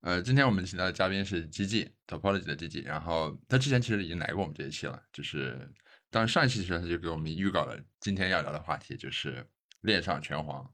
[0.00, 5.70] 呃，今天我们请到的嘉宾是 GG Topology 的 GG，然后他之前其实已经来过我们这一期了，就是
[6.08, 9.46] 当上一期的时候他就给我们预告了今天要聊的话题，就是
[9.82, 10.72] 恋上拳皇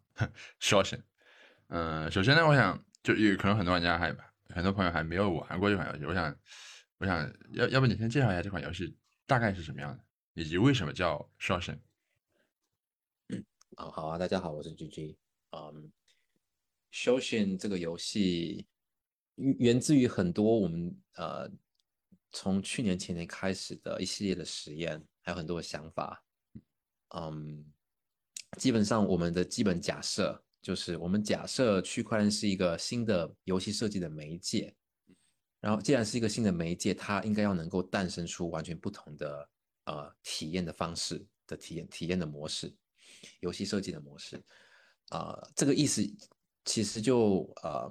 [0.61, 1.01] Shoshin。
[1.69, 4.15] 嗯，首先呢，我想就有可能很多玩家还
[4.51, 6.37] 很多朋友还没有玩过这款游戏，我想
[6.99, 8.97] 我想要要不你先介绍一下这款游戏
[9.27, 10.05] 大概是什么样的，
[10.35, 11.81] 以及为什么叫 Shoshin。
[13.75, 15.17] 啊，好啊，大家好，我是 GG。
[15.51, 15.91] 嗯
[16.93, 18.69] ，Shoshin 这个游戏。
[19.37, 21.51] 源自于很多我们呃
[22.33, 26.25] 从去年前年开始的一系列的实验，还有很多的想法。
[27.15, 27.65] 嗯，
[28.59, 34.75] 基本上我们的基本假设就是，我们假设区块链是一个新的游戏设计的媒介。
[35.61, 39.49] 然后，既然是一个新的媒介，它应该要能够诞生出完全不同的
[39.85, 42.75] 呃体验的方式的体验体验的模式，
[43.41, 44.43] 游戏设计的模式。
[45.11, 46.03] 啊，这个意思
[46.65, 47.91] 其实就呃。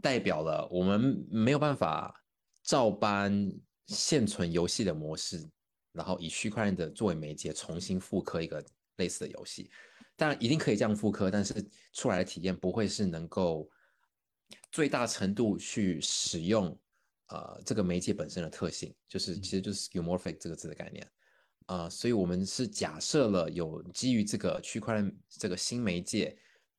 [0.00, 2.14] 代表了我们没有办法
[2.62, 3.52] 照搬
[3.86, 5.48] 现存游戏的模式，
[5.92, 8.64] 然后以区块链的作为媒介重新复刻一个
[8.96, 9.70] 类似的游戏。
[10.16, 11.54] 当然，一定可以这样复刻，但是
[11.92, 13.68] 出来的体验不会是能够
[14.70, 16.78] 最大程度去使用
[17.28, 21.10] 呃这个媒介本身的特性，就是其实就是 skeuomorphic 这个字的概念
[21.66, 21.88] 啊。
[21.88, 26.36] 所以我们是假设了有基于这个区块链这个新媒介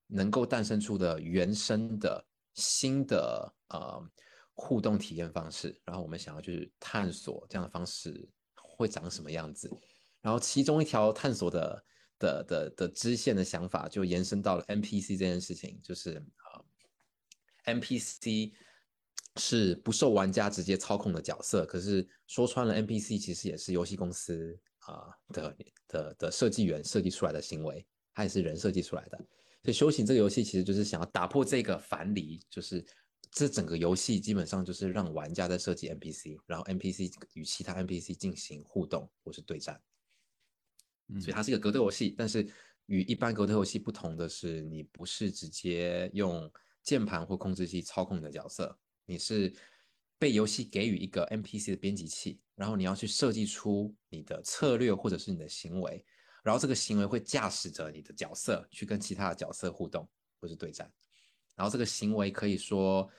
[0.07, 2.25] 能够诞生出的原生的。
[2.53, 4.09] 新的呃
[4.53, 9.69] 互动体验方式，然后我们想要去探索这样的方式会长什么样子，
[10.21, 11.85] 然后其中一条探索的
[12.19, 16.61] 的的的支线的想法就延伸到了 NPC 这件事情，就是啊
[17.65, 18.53] NPC
[19.37, 25.57] 是不受玩家直接操控的角色，可是说穿了 NPC 其实也是游戏公司啊的
[25.87, 29.19] 的的设计员设计出来的行为，它也是人设计出来的。
[29.63, 32.85] 所以修行这个游戏其实就是想要打破这个樊篱，就是
[33.31, 39.81] 这整个游戏基本上就是让玩家在设计 NPC，然后 NPC 与其他 NPC 进行互动或是对战。
[41.19, 42.47] 所以它是一个格斗游戏，但是
[42.87, 46.51] 与一般格斗游戏不同的是，你不是直接用
[46.81, 49.53] 键盘或控制器操控你的角色，你是
[50.17, 56.03] 被游戏给予一个 NPC 的编辑器，然后你要去设计出你的策略或者是你的行为。
[56.43, 60.05] 然后这个行为会驾驶着你的角色去跟其他的角色互动
[60.41, 60.91] 或是对战，
[61.55, 63.09] 然后这个行为可以说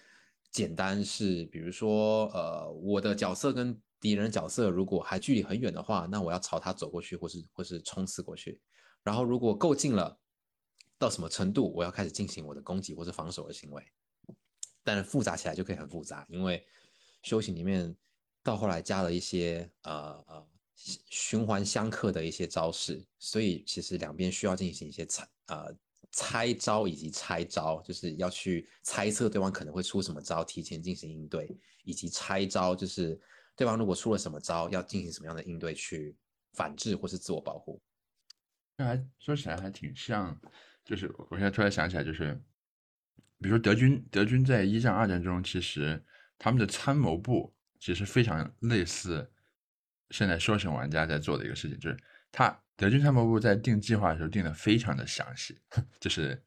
[0.51, 8.61] 简单是，比如说，呃，我的角色跟敌人角色如果还距离很远的话，那我要朝他走过去，或是或是冲刺过去。
[9.03, 10.19] 然后如果够近了，
[10.99, 13.83] 到什么程度，我要开始进行我的攻击或是防守的行为。
[14.83, 16.63] 但是复杂起来就可以很复杂，因为
[17.23, 17.97] 修行里面
[18.43, 20.47] 到后来加了一些呃呃。
[20.77, 25.75] 循环相克的一些招式，所以其实两边需要进行一些猜呃
[26.11, 33.19] 猜招以及拆招，就是要去猜测对方可能会出什么招，提前进行应对，以及猜招，就是
[33.57, 36.17] 对方如果出了什么招，要进行什么样的应对去
[36.53, 37.81] 反制或是自我保护。
[38.77, 40.39] 那还说起来还挺像，
[40.85, 42.35] 就是我现在突然想起来，就是
[43.39, 46.05] 比如说德军，德军在一战、二战中，其实
[46.37, 49.31] 他们的参谋部其实非常类似。
[50.11, 51.97] 现在说神玩家在做的一个事情，就是
[52.31, 55.59] 他德军参谋部在定计划的时候定的非常的详细，
[56.01, 56.41] 就是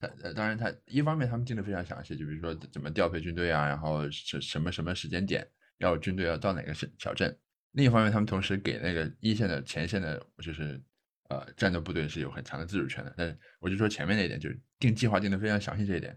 [0.00, 5.46] 呃当然他一方面他们定的非常详细，就比如说怎么调配军队啊，然后什什么什么时间点
[5.78, 7.36] 要军队要到哪个小小镇，
[7.72, 10.80] 另一方面他们同时给那个一线的前线的，就是
[11.28, 13.12] 呃战斗部队是有很强的自主权的。
[13.16, 16.16] 但是我就说前面那一点，就是定计划定的非常详细这一点，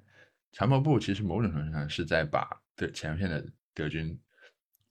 [0.52, 3.44] 参谋部其实某种程度上是在把对前线的
[3.74, 4.20] 德军。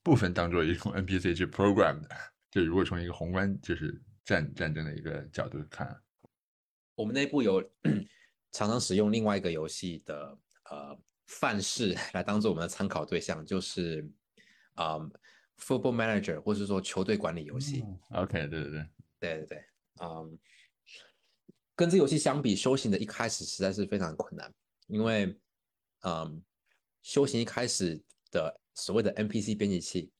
[0.07, 2.09] 部分当做一种 NPC 去 program 的，
[2.53, 6.01] 就如果从一个宏观就是战战争的一个角度看，
[6.95, 7.61] 我们内部有
[8.53, 10.39] 常常使用另外一个游戏的
[10.71, 10.97] 呃
[11.27, 14.09] 范式来当做我们的参考对象，就是
[14.75, 14.97] 啊
[15.59, 17.85] Football Manager 或者说球队管理游戏。
[18.11, 18.89] OK，对对对对
[19.19, 19.65] 对对，
[20.01, 20.39] 嗯，
[21.75, 24.55] 跟这游戏相比，修行的一开始实在是非常困难，
[24.87, 25.37] 因为
[26.03, 26.41] 嗯，
[27.03, 28.01] 修行一开始
[28.37, 28.61] 的。
[28.79, 30.13] 所谓的 NPC 编辑器，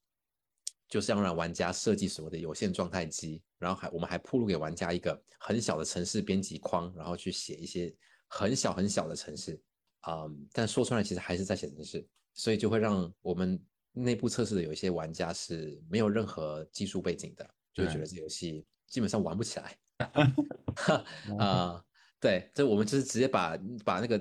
[0.89, 7.95] 就是要让玩家设计所谓的有限状态机，然后还我们还铺路给玩家一个很小的城市编辑框，然后去写一些
[8.29, 9.61] 很小很小的城市，
[10.01, 10.25] 啊，
[10.55, 12.03] 但说出来其实还是在写城市，
[12.33, 19.79] 所以就会让我们内部测试的有一些玩家是没有任何技术背景的，就觉得这游戏基本上玩不起来。
[21.39, 21.85] 啊，
[22.19, 23.55] 对，这我们就是直接把
[23.85, 24.19] 把那个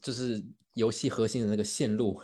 [0.00, 0.42] 就是
[0.72, 2.18] 游戏核心的那个线路。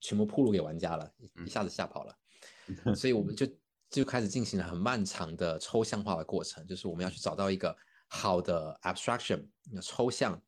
[0.00, 1.12] 全部铺路给玩家了，
[1.46, 2.16] 一下子吓跑了，
[2.94, 3.46] 所以我们就
[3.90, 9.46] 就开始进行了很漫长的抽象化的过程，就是我们要去找到一个好的 abstraction
[9.82, 10.40] 抽象，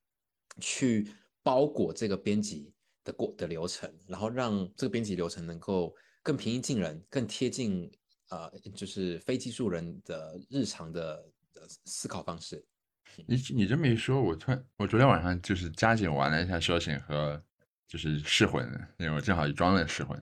[0.61, 1.11] 去
[1.43, 7.91] 包裹这个编辑的过的流程，然后让这个编辑流程能够更平易近人，更贴近
[8.29, 11.27] 呃，就是非技术人的日常的
[11.85, 12.65] 思考方式。
[13.27, 17.43] 你你这么一说，我突然我昨天晚上就是加紧玩了一下修行和
[17.91, 18.65] 就是噬魂，
[18.99, 20.17] 因为我正好也装了噬魂，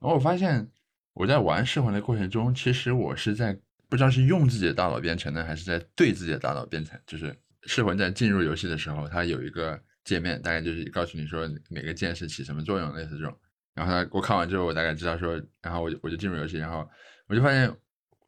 [0.00, 0.70] 然后我发现
[1.14, 3.52] 我在玩噬魂的过程中，其实我是在
[3.88, 6.96] 不知道是用自己的大脑编程呢，还是在对自己的大脑编程。
[7.04, 13.36] 就是噬魂在进入游戏的时候，它有一个界面，大概就是告诉你说每个键是起什么作用，类似这种。
[13.74, 16.88] 然后呢我看完之后，我大概知道说，然后我就我就进入游戏，然后
[17.26, 17.74] 我就发现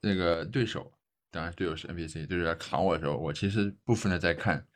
[0.01, 0.93] 那个对手。
[1.33, 4.67] 当然，队友是 NPC，就是在扛我的时候，我其实部分的在看，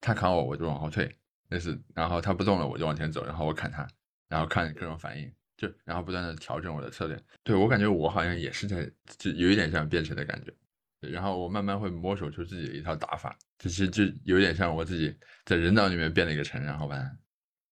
[0.00, 1.12] 他扛我，我就往后退，
[1.48, 3.86] 那是，然后他不动了，我就往前走，然后我砍他，
[4.28, 7.22] 然后看各种反应，就然后不断的调整我的策略。
[7.42, 10.52] 对我感觉我好像也是在，就有一点像变成的感觉。
[11.00, 15.14] 然后我慢慢会摸索出自己的一套打法，其实就有点像我自己
[15.44, 17.18] 在人脑里面变了一个城，然后把它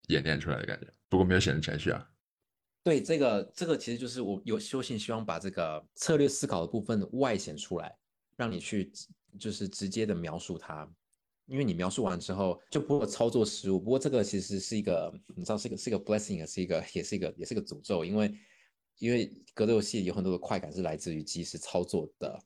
[0.08, 0.88] 演练出来的感觉。
[1.08, 2.10] 不过没有写成程序啊。
[2.84, 7.96] 对，这个这个其实就是我有修行，希望把这个策略思考的部分外显出来。
[8.36, 8.90] 让你去
[9.38, 10.90] 就是直接的描述它，
[11.50, 13.80] 因为你描述完之后就不会操作失误。
[13.80, 18.34] 不过这个其实是一个，你知道是一个是一个 blessing，也是一个也是一个也是一个诅咒，因为
[19.00, 22.40] 因为格斗游戏有很多的快感是来自于即时操作的，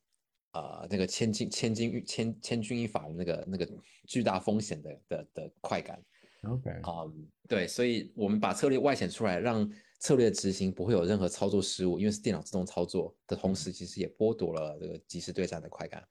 [0.52, 3.68] 啊，那个千金千金千千钧一发的那个那个
[4.08, 6.02] 巨大风险的的的快感。
[6.44, 9.70] OK，嗯，对，所以我们把策略外显出来，让。
[10.00, 16.06] 策略执行不会有任何操作失误，因为是电脑自动操作的同时，其实也剥夺了这个即时对战的快感。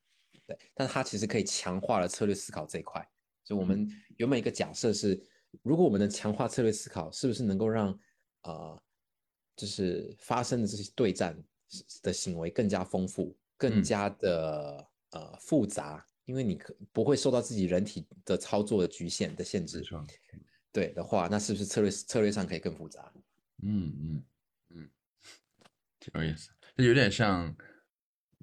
[0.53, 3.07] 对，但它其实可以强化了策略思考这一块。
[3.45, 5.21] 所以，我们原本一个假设是，
[5.63, 7.99] 如果我们能强化策略思考，是不是能够让
[8.43, 8.83] 呃，
[9.57, 11.37] 就是发生的这些对战
[12.03, 16.07] 的行为更加丰富、更加的呃复杂？
[16.25, 19.85] 因为你可不会受到自己人体的操作的局限的限制。
[20.71, 23.13] 对的话，那是不是策略策略上可以更复杂？
[23.65, 24.25] 嗯嗯
[24.71, 24.91] 嗯，
[25.99, 27.55] 挺有意思，这有点像，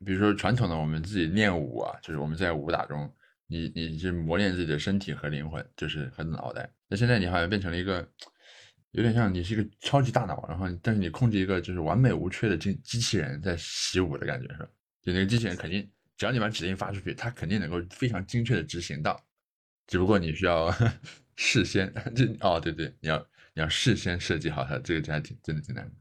[0.05, 3.11] 比如说传统的我们自己练武啊，就是我们在武打中，
[3.47, 6.69] 你你是磨练自己的身体和灵魂，就是和脑袋。
[6.87, 8.07] 那现在你好像变成了一个，
[8.91, 14.69] 有点像你是一个超级大脑，然后但是你控制一个就是完美无缺的机机器人在习武的感觉是吧？
[15.01, 19.19] 就那个机器人肯定，只要你把指令发出去，它肯定能够非常精确的执行到，
[19.87, 20.73] 只不过你需要
[21.35, 23.17] 事先 就哦对对，你要
[23.53, 23.61] 你。
[23.61, 25.91] 要事先设计好它，这个真还挺真的挺难的。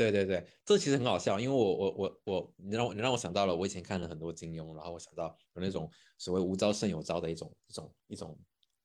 [0.00, 8.38] 对对对，这其实很好笑，因为我我我我，你让我你让我想到了，我以前看了很多金庸，然后我想到有那种所谓无招胜有招的一种一种一种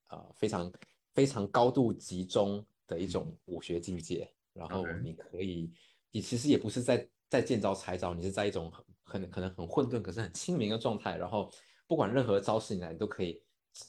[0.08, 0.72] 啊非常
[1.14, 5.72] 非常高度集中的一种武学境界，然后你可以，
[6.12, 11.50] 你其实也不是在在见招拆招，你是在一种很很可能很混沌，可是很清明的状态，然后
[11.88, 13.42] 不管任何招式你来你都可以。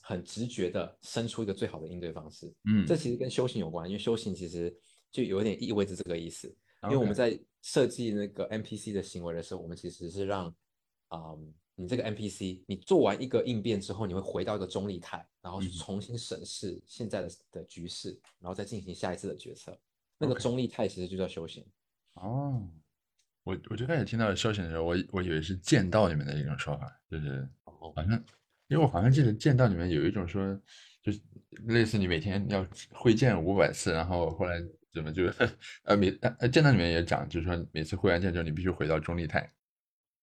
[0.02, 4.76] 很直觉的生出一个最好的应对方式，嗯，这其实跟修行有关，因为修行其实
[5.12, 6.52] 就有点意味着这个意思。
[6.86, 10.54] 因为我们在设计那个 NPC 的行为的时候，我们其实是让，
[11.10, 18.10] 嗯，你这个 NPC，你做完一个应变之后，你会回到一个中立态，然后重新审视现在的的局势，
[18.40, 19.78] 然后再进行下一次的决策。
[20.18, 21.64] 那个中立态其实就叫修行。
[22.14, 22.62] 哦，
[23.44, 28.24] 我我最开始听到修行的时候，我我以为是剑道里面的一种说法，就是好像。
[28.68, 30.60] 因为我好像记得剑道里面有一种说，
[31.00, 31.20] 就是
[31.66, 34.60] 类似你每天要挥剑五百次，然后后来
[34.96, 35.24] 怎么就
[35.84, 39.48] 呃每呃剑道里面也讲，就是说每次会完剑之后你必须回到中立态。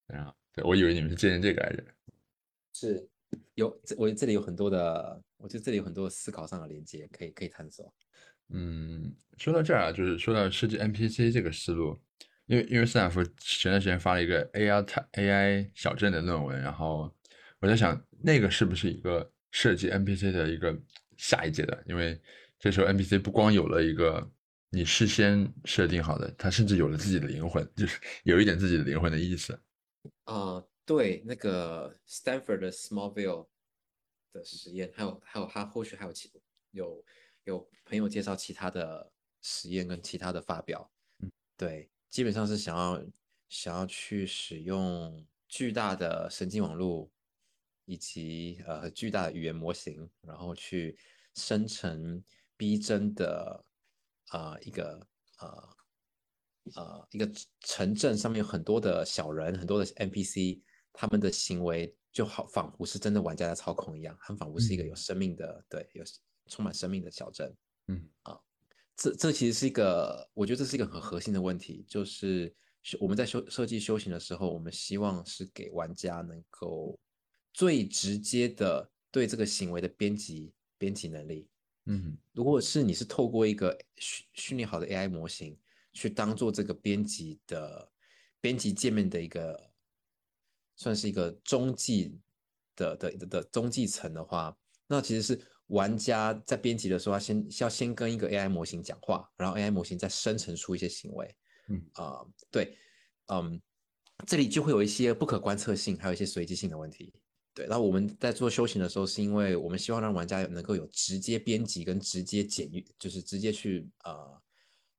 [0.08, 1.84] 然后对我以为你们是借鉴这个来着。
[2.74, 3.08] 是
[3.54, 7.94] 有我这里有很多的，我觉得这里有很多思考上的连接可以可以探索。
[8.50, 11.98] 嗯，说到这儿啊，就是说到设计 NPC 这个思路，
[12.48, 17.16] 因为因为斯坦福前段时间发了一个 AI AI 小镇的论文，然后。
[17.60, 20.78] 我在想，那个是不是一个设计 NPC 的一个
[21.16, 21.82] 下一阶段？
[21.88, 22.22] 因为
[22.60, 24.30] 这时候 NPC 不光有了一个
[24.74, 29.58] 你事先设定好的，他甚至有了自己的灵魂，就是有一点自己的灵魂的意思。
[30.24, 33.48] 啊，对，那个 Stanford 的 Smallville
[34.32, 36.32] 的实验，还有还有他后续还有其
[36.72, 37.06] 有
[37.44, 39.12] 有朋友介绍其他的
[39.44, 43.06] 实验跟其他的发表，嗯对，基本上是想要
[43.48, 47.10] 想要去使用巨大的神经网络。
[47.86, 50.98] 以及呃巨大的语言模型，然后去
[51.34, 52.24] 生成
[52.56, 53.62] 逼真的
[54.30, 55.08] 啊一个
[55.40, 55.70] 呃
[56.76, 57.30] 呃一个
[57.62, 60.62] 城镇上面有很多的小人，很多的 NPC，
[60.92, 66.04] 他们的行为就好仿佛是真的玩家在操控一样，很仿佛是一个有生命的对有
[66.48, 67.56] 充满生命的小镇。
[67.88, 68.40] 嗯啊，
[68.96, 72.54] 这这其实是一个我觉得这是一个很核心的问题，就是
[73.00, 77.00] 我们在修设计修行的时候，我们希望是给玩家能够。
[77.56, 81.48] 最直接的对这个行为的编辑编辑能力，
[81.86, 85.58] 嗯如果是你是透过一个训训练好的 AI 模型
[85.92, 87.92] 去当做这个编辑的
[88.40, 89.72] 编辑界面的一个，
[90.76, 92.18] 算是一个中继
[92.76, 101.36] 的的的的中继层的话，那其实是玩家在编辑的时候要先要先跟一个 AI 模型讲话，然后 AI 模型再生成出一些行为。
[101.70, 102.78] 嗯啊、对，
[103.28, 103.62] 嗯，
[104.28, 107.14] 这里就会有一些不可观测性，还有一些随机性的问题。
[107.54, 114.42] 对，然后我们在做修行的时候，是因为我们希望让玩家能够有直接编辑跟直接检阅，就是直接去呃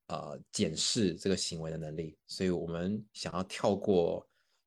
[0.06, 4.24] 呃检视这个行为的能力，所以我们想要跳过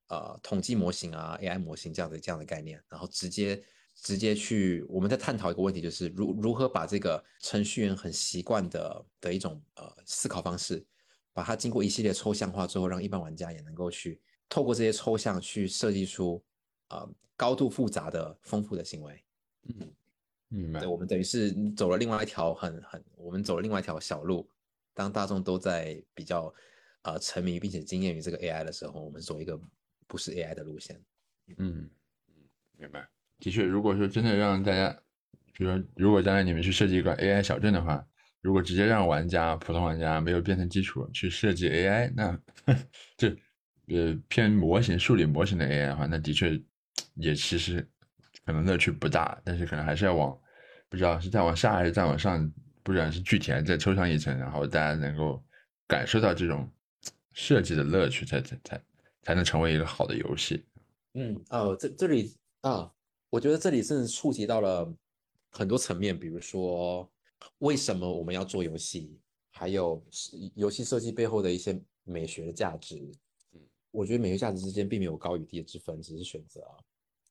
[0.08, 3.62] 呃统计模型啊、AI 模型这样的这样的概念，然后直接
[3.94, 10.84] 直接去我们在探讨一个问题，就是如如何把这个程序员很习惯的的一种呃思考方式，
[11.32, 16.44] 把它经过一系列抽象化之后，让一般玩家也能够去透过这些抽象去设计出
[16.90, 19.24] 呃高度复杂的丰富的行为。
[19.68, 19.94] 嗯，
[20.48, 20.88] 明白对，。
[20.88, 24.50] 我们等于是走了另外一条很很，我们走了另外一条小路。
[24.92, 26.52] 当大众都在比较
[27.02, 29.58] 呃沉迷并且惊艳于这个 AI 的时候，我们走一个
[30.08, 31.00] 不是 AI 的路线。
[31.58, 31.88] 嗯，
[32.76, 33.08] 明白。
[33.38, 34.90] 的确，如果说真的让大家，
[35.52, 38.04] 比如说，如果将来你们去设计一个 AI 小镇的话，
[38.40, 42.40] 如果直接让玩家、普通玩家没有编程基础去设计 AI，那
[43.16, 43.28] 就
[43.86, 46.60] 呃偏模型、数理模型的 AI 的话，那的确
[47.18, 47.86] 也其实
[48.44, 50.38] 可能乐趣不大，但是可能还是要往
[50.88, 52.50] 不知道是再往下还是再往上，
[52.82, 55.42] 不管是具体还是再抽象一层，然后大家能够
[55.86, 56.70] 感受到这种
[57.32, 58.80] 设计的乐趣，才才才
[59.22, 60.64] 才能成为一个好的游戏。
[61.14, 62.90] 嗯，哦，这这里啊，
[63.30, 64.90] 我觉得这里甚至触及到了
[65.50, 67.10] 很多层面，比如说
[67.58, 69.18] 为什么我们要做游戏，
[69.50, 70.02] 还有
[70.54, 72.96] 游戏设计背后的一些美学的价值。
[73.52, 73.60] 嗯
[73.90, 76.76] 我觉得美学价值之间并没有高与低的之分，只是选择啊。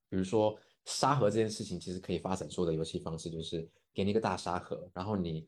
[0.10, 5.46] 比如说沙盒这件事情，其实可以发展出的游戏方式就是给你一个大沙盒，然后你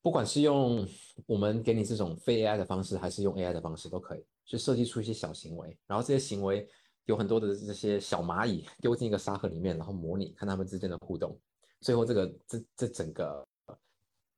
[0.00, 0.86] 不管是用
[1.26, 6.66] 我们给你这种非 AI 的方式，还是用 AI 的方式，都可以去设计出一些小行为，然后这些行为
[7.04, 11.38] 有很多的这些小蚂蚁丢进一个沙盒里面，然后模拟看它们之间的互动，
[11.80, 13.46] 最后这个这这整个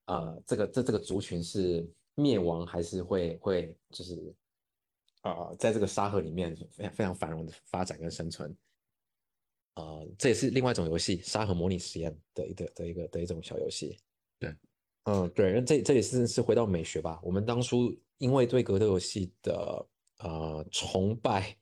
[0.06, 4.34] 呃这个这这个族群是灭亡还是会会就是
[5.22, 8.54] 啊、在这个沙盒里面非常非常繁荣的发展跟生存。
[9.74, 13.98] 呃，这也是另外一种游戏，沙盒模拟实验的一个的一个的一种小游戏。
[14.38, 14.54] 对，
[15.04, 17.20] 嗯，对，那这这也是是回到美学吧。
[17.22, 19.86] 我们当初因为对格斗游戏的
[20.18, 21.56] 呃崇拜，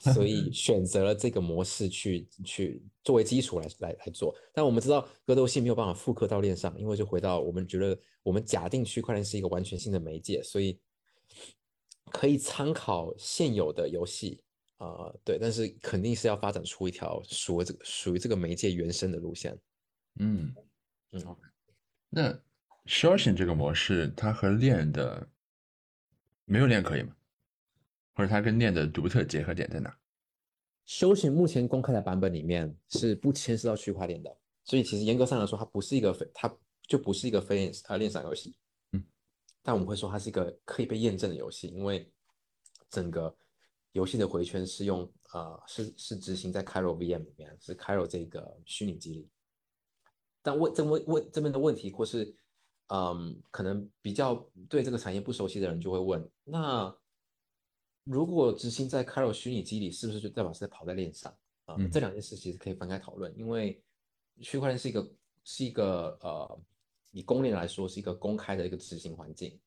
[0.00, 4.34] 所以 选择了这个模式去去作为基础来来来做。
[4.52, 10.78] 但我们知道格斗游戏没有办法复刻到链上，因为就回到我们觉得我们假定区块链是一个完全性的媒介，所以
[12.10, 14.42] 可以参考现有的游戏。
[14.82, 19.56] 呃，对，但是肯定是要发展出一条属于这个属于这个媒介原生的路线。
[20.18, 20.52] 嗯
[21.12, 21.36] 嗯。
[22.08, 22.36] 那
[22.86, 25.28] Shoshin 这个模式，它和链的
[26.44, 27.14] 没有链可以吗？
[28.14, 29.96] 或者它跟链的独特结合点在哪？
[30.84, 36.52] 修行目前公开的版本里面是不牵涉到区块链的，所以其实严格上来说，它不是一个非，它
[36.88, 38.56] 就不是一个非链呃链上游戏。
[38.90, 39.04] 嗯，
[39.62, 42.10] 但我们会说它是一个可以被验证的游戏，因为
[42.90, 43.32] 整个
[43.92, 49.28] 游戏的回圈是用呃是是执行在 Cairo VM 里面，是 Cairo 这个虚拟机里。
[50.42, 52.34] 但问这问问这边的问题，或是
[52.88, 54.34] 嗯，可能比较
[54.68, 56.94] 对这个产业不熟悉的人就会问，那
[58.04, 61.32] 如果执行在 Cairo 虚拟机里，是不是就代表是在跑在链上
[61.66, 61.76] 啊？
[61.78, 63.80] 嗯这两件事其实可以分开讨论，因为
[64.40, 66.60] 区块链是一个是一个呃，
[67.12, 69.58] 以公链来说是一个公开的一个执行环境，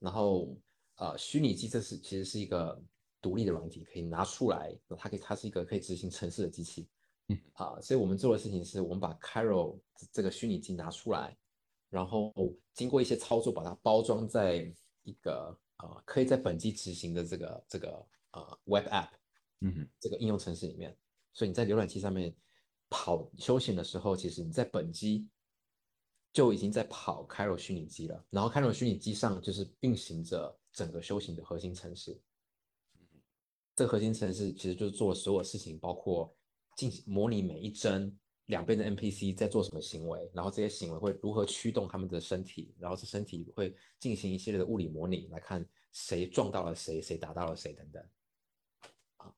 [0.00, 0.56] 然后
[0.96, 2.82] 呃，虚拟机这是其实是一个
[3.24, 6.86] 独立的软体，可以拿出来，它可以它是一个可以执行程式的机器，
[7.28, 7.40] 嗯。
[7.54, 9.80] 啊，所以我们做的事情是我们把 Cairo
[10.12, 11.34] 这个虚拟机拿出来，
[11.88, 12.34] 然后
[12.74, 14.70] 经过一些操作把它包装在
[15.04, 19.08] 一个呃可以在本机执行的这个这个呃 Web App
[19.62, 20.94] 嗯这个应用程式里面，
[21.32, 22.36] 所以你在浏览器上面
[22.90, 25.26] 跑休闲的时候，其实你在本机
[26.30, 32.20] 就已经在跑 Cairo 虚拟机了，然后 Cairo 虚拟机上就是并行着整个修行的核心程式。
[33.76, 36.34] 这个核心程式其实就是做所有事情，包括
[36.76, 38.16] 进行模拟每一帧
[38.46, 48.04] 两边的 NPC 在做什么行为，然后这些行为会如何驱动他们的身体，然后这身体会进行一系列的物理模拟，来看谁撞到了谁，谁打到了谁等等。
[49.16, 49.32] 啊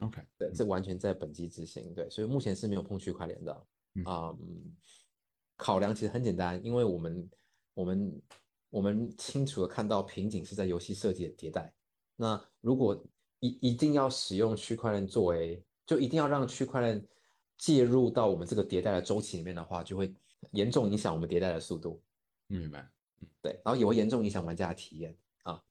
[0.00, 1.94] ，OK，对，这完全在本机执行。
[1.94, 3.66] 对，所以目前是没有碰区块链的。
[3.94, 4.76] 嗯嗯，
[5.56, 7.30] 考量其实很简单，因为我们
[7.74, 8.22] 我们
[8.70, 11.72] 我们清楚的看到瓶颈是在游戏设计的迭代。
[12.16, 13.04] 那如果
[13.44, 17.06] 一一定要使用区块链作为，就一定要让区块链
[17.58, 20.14] 介入到我们这个迭代的周期里面的话，就会
[20.52, 22.00] 严重影响我们迭代的速度。
[22.46, 22.80] 明白。
[22.80, 25.62] 嗯对，然后也会严重影响玩家的体验啊。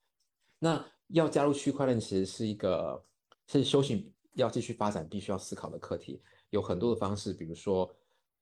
[0.60, 3.04] 那要加入区块链，其实是一个
[3.48, 6.22] 是修行要继续发展必须要思考的课题。
[6.52, 7.92] 有很多的方式，比如说，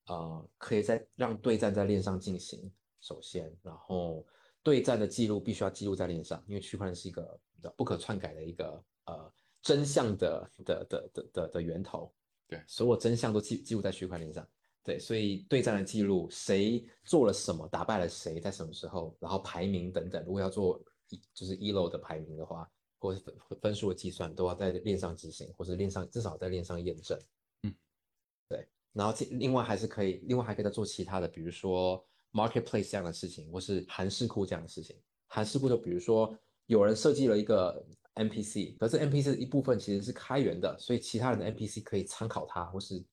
[0.07, 2.69] 呃，可以在让对战在链上进行，
[3.00, 4.25] 首先，然后
[4.61, 7.39] 对战的记录必须要记录在链上，因为区块链是一个
[7.77, 9.00] 不可篡改的一个呃
[9.62, 12.12] 真相的的的的的的源头。
[12.48, 14.48] 对，所有真相都记记录在区块链上。
[14.84, 27.20] 对，所以对战的记录，谁做了什么，打败了谁，在什么时候，然后排名等等，如果要做一就是一楼的排名的话，或者分分数的计算，都要在链上执行，或是链上至少在链上验证。
[27.62, 27.75] 嗯，
[28.50, 35.00] 对，然后另外还是可以，另外还可以再做其他的，比如说 marketplace 这样的事情，或是韩式库这样的事情。
[35.27, 43.03] 韩式库就比如说有人设计了一个 NPC，可是 NPC 的一部分其实是开源的，所以其他人的 NPC 可以参考它，或是。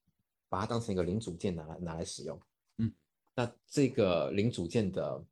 [0.50, 2.40] 把它当成一个零组件拿来拿来使用，
[2.78, 2.90] 嗯，
[3.34, 5.22] 那这个零组件的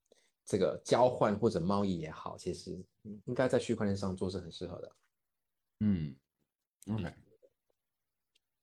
[0.45, 2.79] 这个交换或者贸易也好，其实
[3.25, 4.93] 应该在区块链上做是很适合的，
[5.81, 6.15] 嗯
[6.93, 7.11] ，OK，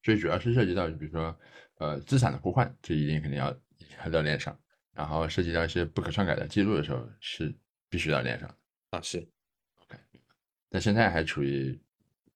[0.04, 1.36] 所以主要是涉及到，比如说
[1.80, 3.52] 呃资产的互换，这一定肯定要
[4.12, 4.56] 要链上，
[4.94, 7.52] 然后涉及到一些不可篡改的记录的时候，是
[7.90, 8.58] 必须要链上。
[8.92, 9.28] 啊，是
[10.74, 11.80] 但现在还处于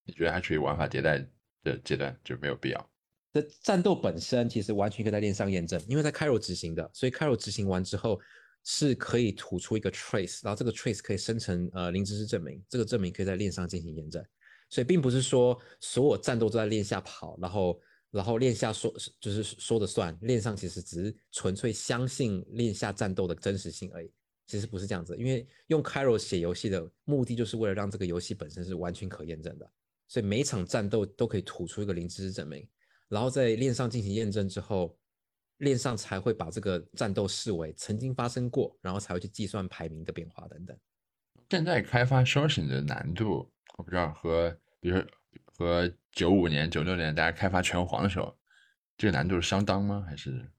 [0.06, 1.28] 你觉得还处于玩法迭代
[1.64, 2.90] 的阶段，就没有必要。
[3.34, 8.20] 这战斗本身其实完全可以在链上验证，因为在 Cairo 执行的，所以 Cairo 执行完之后
[8.64, 14.24] 是可以吐出一个 trace，然后这个 trace 可以生成呃零知识证明，这个证明可以在链上进行验证。
[14.70, 24.12] 所以并不是说所有战斗都在链下跑，然后然后链下说就是说的算，链上其实只是纯粹相信链下战斗的真实性而已。
[24.48, 29.70] 其实不是这样子，因为用 Cairo 写游戏的目的就是为了让这个游戏本身是完全可验证的，
[30.08, 32.68] 所以每一场战斗都可以吐出一个零知识证明。
[33.10, 34.98] 然后在链上进行验证之后，
[35.58, 40.78] 链上才会把这个战斗视为曾经发生过，然后才会去计算排名的变化等等。
[41.50, 44.50] 现在开发 s o c i a l 的难度，我不知道和
[44.80, 45.06] 比如说
[45.46, 48.38] 和九五年、九六年大家开发拳皇的时候，
[48.98, 50.06] 这个难度是相当吗？
[50.08, 50.50] 还是？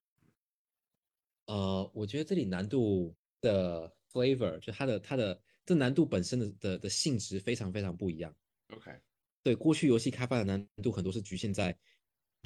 [1.47, 8.35] 呃，我觉得这里难度的 flavor 就它的它的这难度本身的的的性质非常非常不一样。
[8.69, 8.91] OK，
[9.43, 11.79] 对，过去游戏开发的难度很多是局限在。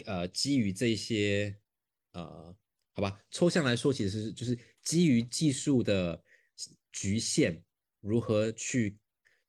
[0.06, 1.54] 呃，基于这些，
[2.12, 2.56] 呃，
[2.92, 6.20] 好吧，抽象来说，其实是就是基于技术的
[6.90, 7.62] 局限，
[8.00, 8.96] 如何去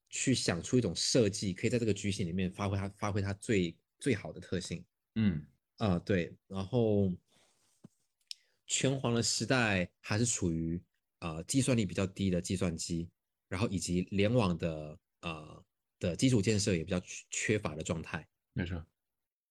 [0.10, 4.84] 去想出一种设计，可以在这个局限里面发挥它发挥它最最好的特性。
[5.16, 7.10] 嗯，啊，对，然后
[8.68, 10.80] 拳皇的时代还是处于
[11.24, 13.10] 呃计算力比较低的计算机，
[13.48, 15.66] 然后以及联网的呃
[16.00, 18.28] 的基础建设也比较缺乏的状态。
[18.52, 18.76] 没错。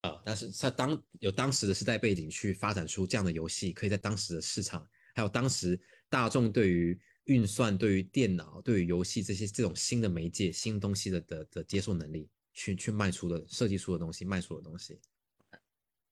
[0.03, 14.99] 啊，但是它当有当时的时代背景去发展出这样的游戏，可以在当时的市场，还有当时大众对于运算、对于电脑、对于游戏这些这种新的媒介、新东西的的的接受能力，去去卖出的设计出的东西、卖出的东西。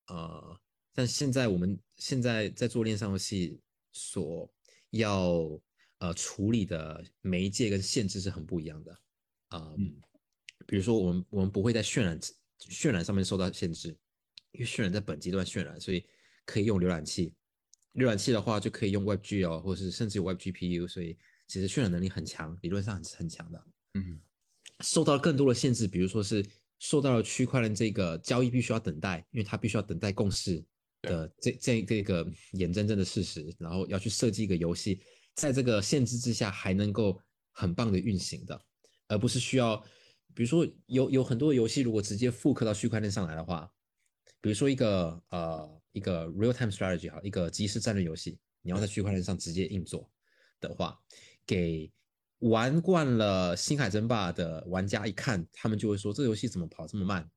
[0.07, 0.61] 呃，
[0.95, 4.49] 但现在我们现在在做链上游戏所
[4.91, 5.61] 要
[5.99, 8.93] 呃处理的媒介跟限制是很不一样的
[9.49, 9.95] 啊，嗯
[10.67, 12.19] 比如说我们我们不会在渲染。
[12.69, 13.89] 渲染上面受到限制，
[14.53, 16.05] 因为渲染在本阶段渲染，所以
[16.45, 17.35] 可以用浏览器。
[17.95, 21.17] 浏览器的话就可以用 WebGL，或是甚至有 WebGPU，所以
[21.49, 23.67] 其实渲染能力很强，理论上很很强的。
[23.95, 24.21] 嗯，
[24.81, 26.45] 受到更多的限制，比如说是
[26.79, 30.63] 受到了区块链这个交易必须要等待，因为它必须要等待共识
[31.03, 35.01] 的这这这个眼睁睁的事实，然后要去设计一个游戏，
[35.35, 37.21] 在这个限制之下还能够
[37.53, 38.61] 很棒的运行的，
[39.09, 39.83] 而不是需要。
[40.33, 43.69] 比如说有有很多游戏，如果直接复刻到区块链上来的话，
[44.41, 50.09] 比如说一个呃一个 real time strategy 哈，一个即时战略游戏，你要在区块链上直接运作
[50.61, 50.97] 的话，
[51.45, 51.91] 给
[52.39, 57.29] 玩惯了星海争霸的玩家一看，他们就会说这个游戏怎么跑这么慢？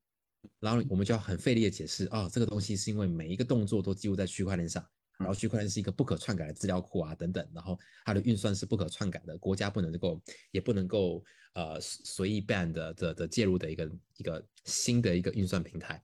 [0.60, 4.84] 然后我们就要很费力的解释啊，这个东西是因为每一个动作都记录在区块链上。
[5.16, 16.02] 然后区块链是一个不可篡改的资料库啊，等等，然后它的运算是不可篡改的，国家不能够，也不能够呃随意 ban 的的的介入的一个一个新的一个运算平台。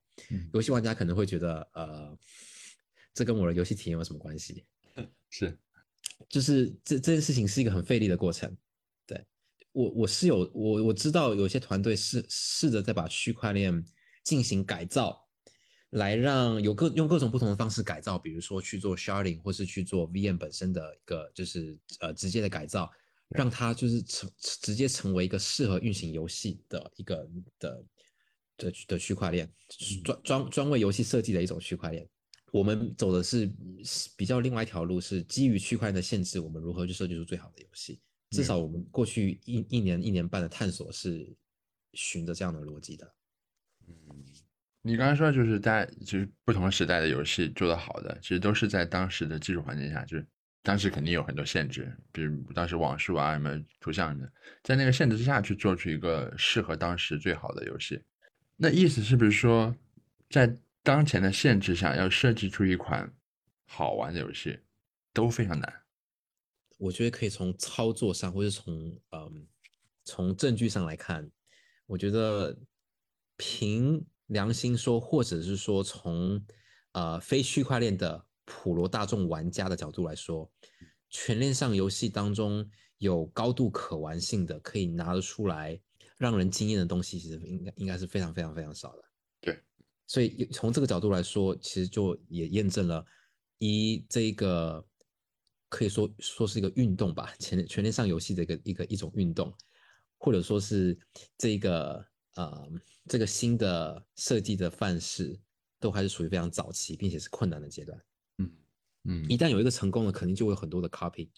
[0.53, 2.17] 游戏玩家可能会觉得，呃，
[3.13, 4.65] 这跟我的游戏体验有什么关系？
[5.29, 5.59] 是，
[6.29, 8.57] 就是这这件事情是一个很费力的过程。
[9.07, 9.27] 对
[9.73, 13.85] 我我是有我我知道有些团队试试着在把区块链
[14.25, 15.27] 进行改造。
[15.95, 22.89] 来让有各用各种不同的方式改造，比如说去做 sharding，或是去做 VM 本身的一个就是呃直接的改造，
[23.31, 27.29] 让它就是成直接成为一个适合运行游戏的一个
[27.59, 27.85] 的
[28.57, 29.53] 的的区块链，
[30.05, 32.09] 专专专为游戏设计的一种区块链。
[32.53, 33.53] 我们走的是
[33.83, 38.01] 是比较另外一条路，是基于区块链的限制，我们如何去设计出最好的游戏。
[38.31, 41.37] 至少我们过去一一年一年半的探索是
[41.95, 43.13] 循着这样的逻辑的。
[44.83, 50.27] 你刚才说就是在就是不同时代的游戏做得好的，其实都是在当时的技术环境下，就是
[50.63, 58.03] 当时肯定有很多限制，比如当时网速啊什么图像的，在那个限制之下去做出一个适合当时最好的游戏。
[58.57, 59.75] 那意思是不是说，
[60.31, 63.13] 在当前的限制下，要设计出一款
[63.67, 64.59] 好玩的游戏
[65.13, 65.73] 都非常难？
[66.79, 69.47] 我觉得可以从操作上，或者从嗯
[70.05, 71.31] 从证据上来看，
[71.87, 72.57] 我觉得
[73.43, 76.45] 凭良心说，或者是说从
[76.93, 80.53] 呃非区块链的普罗大众玩家的角度来说，
[81.09, 85.81] 全链上游戏当中有高度可玩性的，可以拿得出来
[86.19, 89.05] 让人惊艳的东西，其实应该应该是非常非常非常少的。
[89.41, 89.59] 对，
[90.07, 93.03] 所以从这个角度来说，其实就也验证了
[93.57, 94.87] 一这一个
[95.71, 99.51] 可以说说是一个运动吧，全全链上游戏的一个一个一种运动，
[100.19, 100.99] 或者说是
[101.39, 102.71] 这个呃
[103.07, 105.39] 这个新的设计的范式，
[105.79, 108.01] 都还是属于非常早期，并且是困难的阶段。
[108.39, 108.53] 嗯
[109.05, 111.29] 嗯一旦有一个成功了，肯定就会有很多的 copy。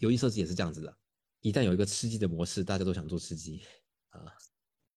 [0.00, 0.96] 游戏设计也是这样子的，
[1.40, 3.62] 一旦有一个吃鸡的模式，大家都想做吃鸡
[4.10, 4.22] 啊。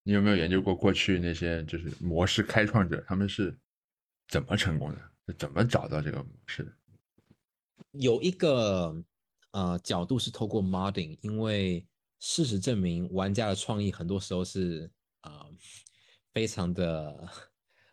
[0.03, 3.57] 你有没有研究过过去那些就是模式开创者，他们是
[4.27, 5.11] 怎么成功的？
[5.27, 6.73] 是怎么找到这个模式的？
[7.91, 9.03] 有一个
[9.51, 11.85] 呃角度是透过 modding，因为
[12.19, 14.89] 事实证明，玩家的创意很多时候是啊、
[15.21, 15.51] 呃
[16.33, 17.29] 非常的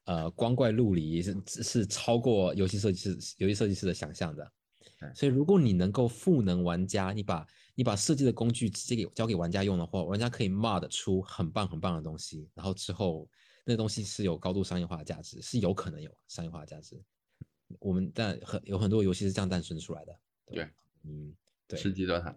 [0.05, 4.53] 呃光怪陆离，是是超过游戏设计师游戏设计师的想象的。
[5.15, 13.29] 所以，如果你能够赋能玩家，你把你把设计的工具直接给交给玩家用的话，玩家可以 mod 出很棒很棒的东西，然后之后
[13.65, 17.01] 那东西是有高度商业化的价值，是有可能有商业化的价值。
[17.79, 20.19] 我们但很有很多游戏是这样诞生出来的。
[20.47, 20.71] 对吧，
[21.05, 21.37] 嗯，
[21.69, 22.37] 对吃鸡多塔，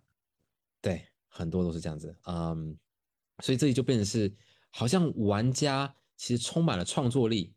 [0.81, 2.77] 对，很多都是这样子，嗯，
[3.39, 4.31] 所以这里就变成是，
[4.71, 7.53] 好像玩家其实充满了创作力，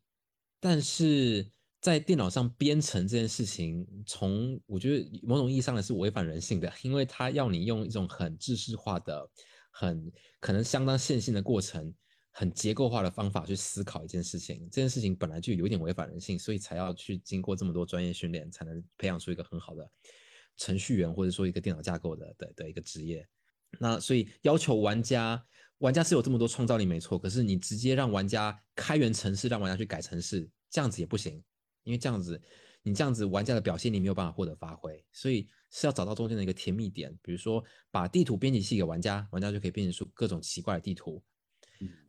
[0.61, 1.51] 但是
[1.81, 9.31] 在电脑上编程这件事情，从我觉得某种意义上呢是违反人性的，因为它要你用一种很制式化的、
[9.71, 11.95] 很可能相当线性的过程。
[12.37, 19.89] 很结构化的方法去思考一件事情，这件事情本来就有点违反人性，所以才要去经过这么多专业训练，才能培养出一个很好的
[20.57, 23.25] 程序员，或者说一个电脑架构的的的一个职业。
[23.79, 25.41] 那所以要求玩家，
[25.85, 31.45] 玩家是有这么多创造力没错，可是你直接让玩家开源城市，让玩家去改城市，这样子也不行，
[31.83, 32.41] 因为这样子
[32.83, 41.23] 你这样子玩家的表现力没有办法获得发挥，所以是要找到中间的一个甜蜜点，比如说把地图编辑器给玩家，玩家就可以编辑出各种奇怪的地图。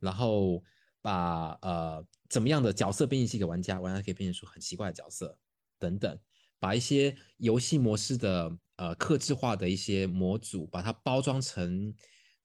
[0.00, 0.64] 然后
[1.02, 5.38] 把呃怎么样的角色编辑器给玩家，玩家可以编辑出很奇怪的角色
[5.78, 6.18] 等等，
[6.58, 11.92] 把一些游戏模式的呃克制化的一些模组，把它包装成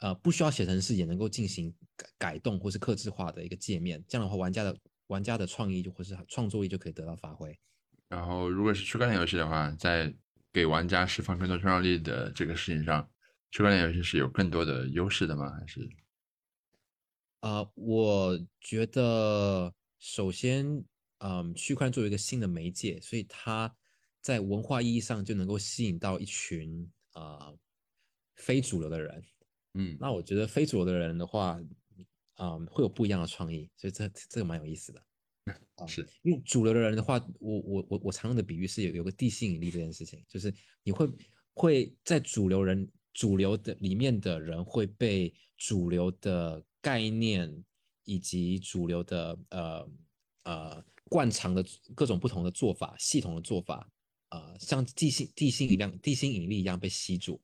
[0.01, 7.57] 呃不需要写程式也能够进行改改动或是克制化的一个界面，这样的话玩家的玩家的创意就或是创作力就可以得到发挥。
[8.09, 10.13] 然后如果是区块链游戏的话，在
[10.51, 13.09] 给玩家释放更多创造力的这个事情上，
[13.51, 15.49] 区块链游戏是有更多的优势的吗？
[15.49, 15.87] 还是？
[17.39, 20.83] 啊、我觉得首先，
[21.19, 23.73] 嗯，区块链作为一个新的媒介，所以它
[24.21, 27.53] 在文化意义上就能够吸引到一群啊、
[28.35, 29.23] 非主流的人。
[29.73, 31.59] 嗯那我觉得非主流的人的话，
[32.37, 35.01] 嗯，会有不一样的创意，所以这这个蛮有意思的。
[35.75, 40.53] 啊是因为主流的人的话，我我我我常用的比喻是有有个地心引力这件事情，就是
[40.83, 41.09] 你会
[41.53, 47.63] 会在主流人主流的里面的人会被主流的概念
[48.03, 49.89] 以及主流的呃
[50.43, 53.89] 呃惯常的各种不同的做法、系统的做法，
[54.29, 57.41] 呃，像地心地心一样地心引力一样被吸住。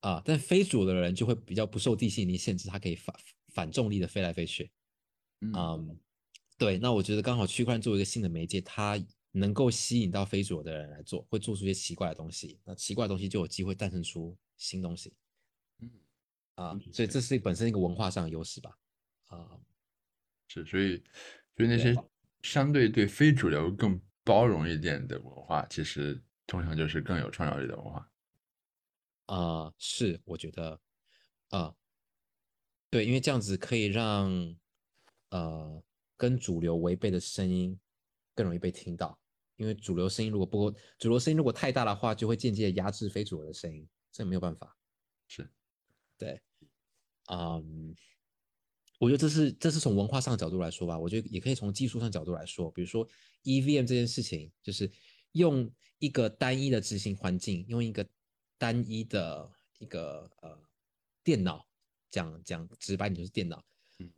[0.00, 3.14] 啊，但非主流的人就会比较不受地心引力限制，它可以反
[3.48, 4.70] 反重力的飞来飞去。
[5.40, 5.98] 嗯嗯，
[6.58, 8.98] 对，那我觉得刚好区块链作为一个新的媒介，它
[9.32, 12.58] 能够吸引到非主流的人来做，会做出一些奇怪的东西。
[12.64, 15.12] 那奇怪的东西就有机会诞生出新东西
[15.80, 15.90] 嗯
[16.56, 18.76] 啊嗯，所以这是本身一个文化上的优势吧。
[19.28, 19.48] 啊，
[20.48, 21.02] 是，所以
[21.56, 21.94] 所以那些
[22.42, 28.10] 相对对非主流更包容一点的文化，其实通常就是更有创造力的文化。
[29.30, 30.80] 啊，是，我觉得，
[31.50, 31.72] 啊，
[32.90, 34.56] 对，因为这样子可以让
[35.28, 35.80] 呃
[36.16, 37.78] 跟主流违背的声音
[38.34, 39.16] 更容易被听到。
[39.54, 44.76] 因为主流声音如果不够，主流声音如果太大的话，就会间接压制非主流的声音，这没有办法。
[45.28, 45.48] 是，
[46.18, 46.40] 对，
[47.30, 47.94] 嗯，
[48.98, 53.06] 我觉得这是这是从文化上的角度来说吧，我觉得也可以从技术上角度来说，比如说
[53.44, 54.90] EVM 这件事情，就是
[55.32, 58.04] 用一个单一的执行环境，用一个
[58.60, 60.54] 单一的一个呃
[61.24, 61.66] 电脑，
[62.10, 63.64] 讲讲直白点就是电脑，
[63.98, 64.12] 嗯，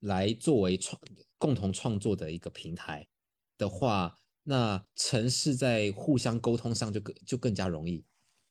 [0.00, 1.00] 来作为创
[1.38, 3.06] 共同创作的一个平台
[3.56, 8.04] 的话，那城市在互相沟通上就更就更加容易，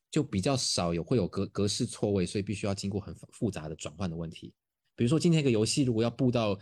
[0.10, 4.54] 就比较少有会有格格式错位，所以必须要经过很复杂的转换的问题。
[4.96, 6.58] 比如说今天一个游戏如果要布到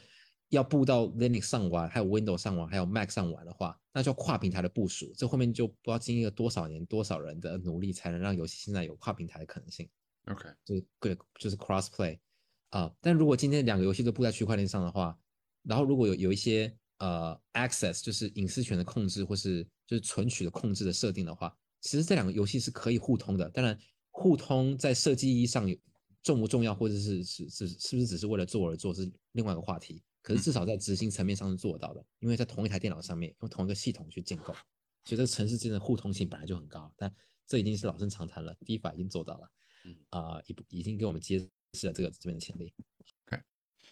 [0.49, 9.89] 要布到 Linux 上玩，还有 Windows 上玩，还有 Mac 上玩的话，那就要跨平台的部署，这后面就不知道经历了多少年、多少人的努力，才能让游戏现在有跨平台的可能性。
[10.25, 12.17] OK，就是对，就是 cross play
[12.71, 15.17] 啊、但如果今天两个游戏都布在区块链上的话，
[15.63, 23.49] 然后如果有有一些呃 access，就是隐私权的控制或是就是存取的控制的设定的话，其实这两个游戏是可以互通的。
[23.49, 23.77] 当然，
[24.11, 25.77] 互通在设计意义上有
[26.21, 30.03] 重不重要，或者是是是是不是只是为了做而做，是另外一个话题。
[30.25, 34.45] 可是至少在执行层面上是做到的，因为在同一台电脑上面用同一个系统去建构，
[35.03, 36.91] 所以这个城市之间的互通性本来就很高。
[36.97, 37.13] 但
[37.45, 39.51] 这已经是老生常谈了，DeFi 已经做到了。
[40.09, 41.37] 啊、已已经给我们揭
[41.73, 42.73] 示了这个这边的潜力。
[43.27, 43.39] OK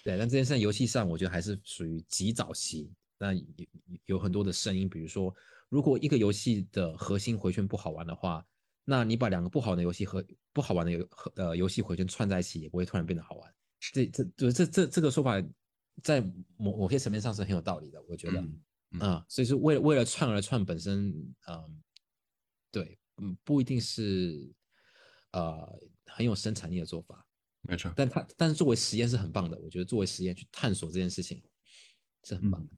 [0.04, 2.92] 对，但这件事在游戏上，我觉得还是属于极早期。
[3.20, 5.32] 那有有有很多的声音，比如说，
[5.70, 8.44] 如果一个游戏的核心回圈不好玩的话，
[8.84, 13.54] 那你把两个不好的游戏和不好玩的游和呃游戏回圈串在一起，也不会突然变得好玩。
[13.80, 15.40] 这这就这这这个说法，
[16.02, 16.22] 在
[16.58, 18.40] 某某些层面上是很有道理的，我觉得。
[18.42, 18.62] 嗯
[18.96, 21.10] 嗯啊，所以是为了为了串而串本身，
[21.48, 21.84] 嗯，
[22.72, 24.54] 对，嗯，不一定是
[25.32, 25.68] 呃
[26.06, 27.26] 很有生产力的做法，
[27.64, 31.42] 没错，但它但是作为实验是很棒的，我觉得作为实验去探索这件事情
[32.24, 32.74] 是很棒的。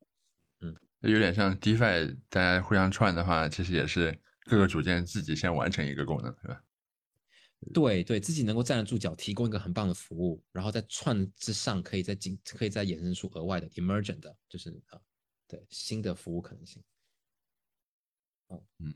[0.62, 6.64] 嗯有点像 DeFi，大家互相串的话，其实也是各个组件自己先完成一个功能，对吧？
[7.74, 15.00] 对对，自己能够站得住脚，提供一个很棒的服务，然后在串之上可以再进，可以再衍生出额外的 emergent 的，就是啊，
[15.48, 16.84] 对新的服务可能性。
[18.80, 18.94] 嗯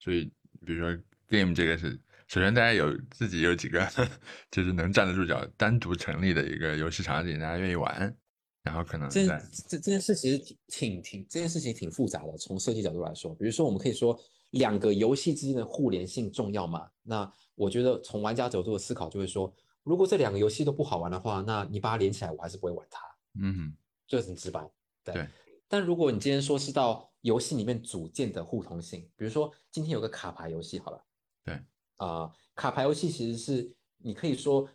[0.00, 0.24] 所以，
[0.64, 3.86] 比如说 Game 这个是，首先大家有自己有几个
[4.50, 8.16] 就是能站得住脚、单独成立的一个游戏场景，大家愿意玩，
[8.62, 9.26] 然后可能这
[9.66, 14.18] 这这件事其实挺挺挺这件事情挺复杂的，从设计角度来说，比如说我们可以说
[14.50, 16.88] 两个游戏之间的互联性重要吗？
[17.02, 23.00] 那我觉得从玩家角度的思考就会说，如果这两个游戏都不好玩的话，那你把它连起来，我还是不会玩它，
[23.40, 24.70] 嗯哼，这很直白。
[25.04, 25.14] 对。
[25.14, 25.26] 对
[25.70, 31.04] 但如果你今天说是到游戏里面组件的互通性，比如说今天有个卡牌游戏好了，
[31.44, 31.60] 对，
[31.96, 34.66] 啊、卡牌游戏其实是你可以说，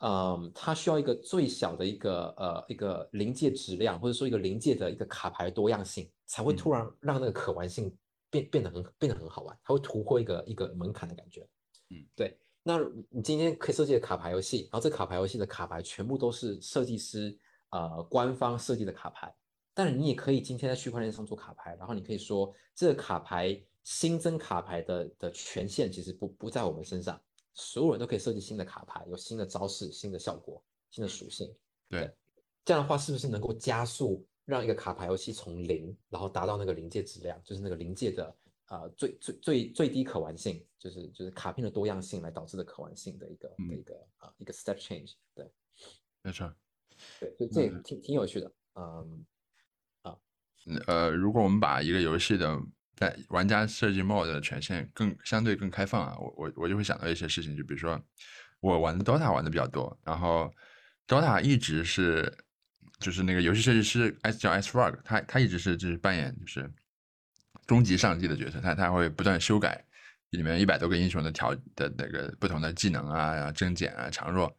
[0.00, 7.90] 嗯，它需要一个最小的一个呃一个临界质量，或者说一个临界的一个卡牌多样性，才会突然让那个可玩性
[8.32, 11.46] 变变得很变得很好玩，它会突破一个一个门槛的感觉。
[11.90, 12.36] 嗯，对。
[12.64, 12.78] 那
[13.10, 17.36] 你今天可以设计的卡牌游戏，然后这卡牌游戏的卡牌全部都是设计师
[17.70, 19.34] 呃官方设计的卡牌，
[19.74, 27.20] 但是你也可以今天在区块链上做卡牌，然后你可以说这个卡牌新增卡牌的的权限其实不不在我们身上，
[27.52, 31.52] 所有人都可以设计新的卡牌，有新的招式、新的效果、新的属性。
[31.88, 32.10] 对，
[32.64, 38.36] 这样的话是不是能够加速让一个卡牌游戏从零，然后达到那个临界质量，就是那个临界的
[38.68, 45.12] 呃最最最最低可玩性，就是就是卡片的多样性来导致的可玩性的一个、的一个啊、一个 step change。
[45.34, 45.50] 对
[46.22, 46.52] 没错。
[47.18, 48.52] 对，所以这也挺挺有趣的。
[48.74, 49.24] 嗯，
[50.02, 50.16] 啊
[50.86, 52.56] 呃，如果我们把一个游戏的
[52.94, 58.00] 在玩家设计 mod 的权限更相对更开放啊，我我我就会想到一些事情，就比如说
[58.60, 60.52] 我玩的 DOTA 玩的比较多，然后
[61.08, 62.32] DOTA 一直是
[63.02, 66.72] 就是那个游戏设计师 S 叫 S Frog，他他一直是就是扮演就是
[67.66, 69.84] 终极上帝的角色，他他会不断修改
[70.30, 74.56] 里面一百多个英雄的条的那个不同的技能啊，然后增减啊强弱，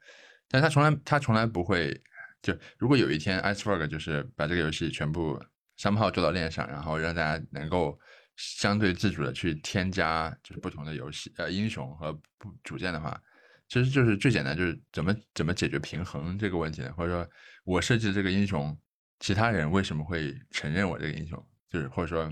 [0.47, 1.99] 但他从来他从来不会
[2.41, 5.41] 就如果有一天 Iceberg 就是把这个游戏全部
[5.77, 7.97] 商号做到链上，然后让大家能够
[8.35, 13.19] 相对自主的去添加就是不同的游戏呃英雄和不组件的话，
[13.67, 16.93] 其实就是最简单就是怎么怎么解决平衡这个问题呢？
[16.95, 17.29] 或者说
[17.63, 18.77] 我设计的这个英雄，
[19.19, 21.41] 其他人为什么会承认我这个英雄？
[21.69, 22.31] 就是或者说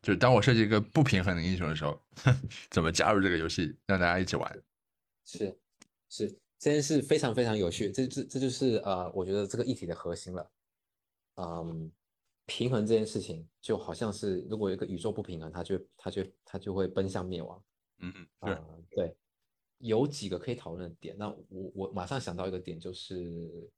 [0.00, 2.00] 就是当我设计一个不平衡的英雄的时候，
[2.70, 4.62] 怎么加入这个游戏让大家一起玩？
[5.24, 5.58] 是
[6.08, 6.28] 是，
[6.58, 10.50] 这件事非常非常有趣，这这这就是呃，我觉得这个议题的核心了。
[11.34, 11.90] 嗯，
[12.46, 17.62] 平衡这件事情就好像是，如果一个宇宙不平衡，它就它就它就会奔向灭亡。
[17.98, 19.16] 嗯嗯，啊、是，对，
[19.78, 21.16] 有几个可以讨论的点。
[21.18, 23.70] 那我我马上想到一个点，就是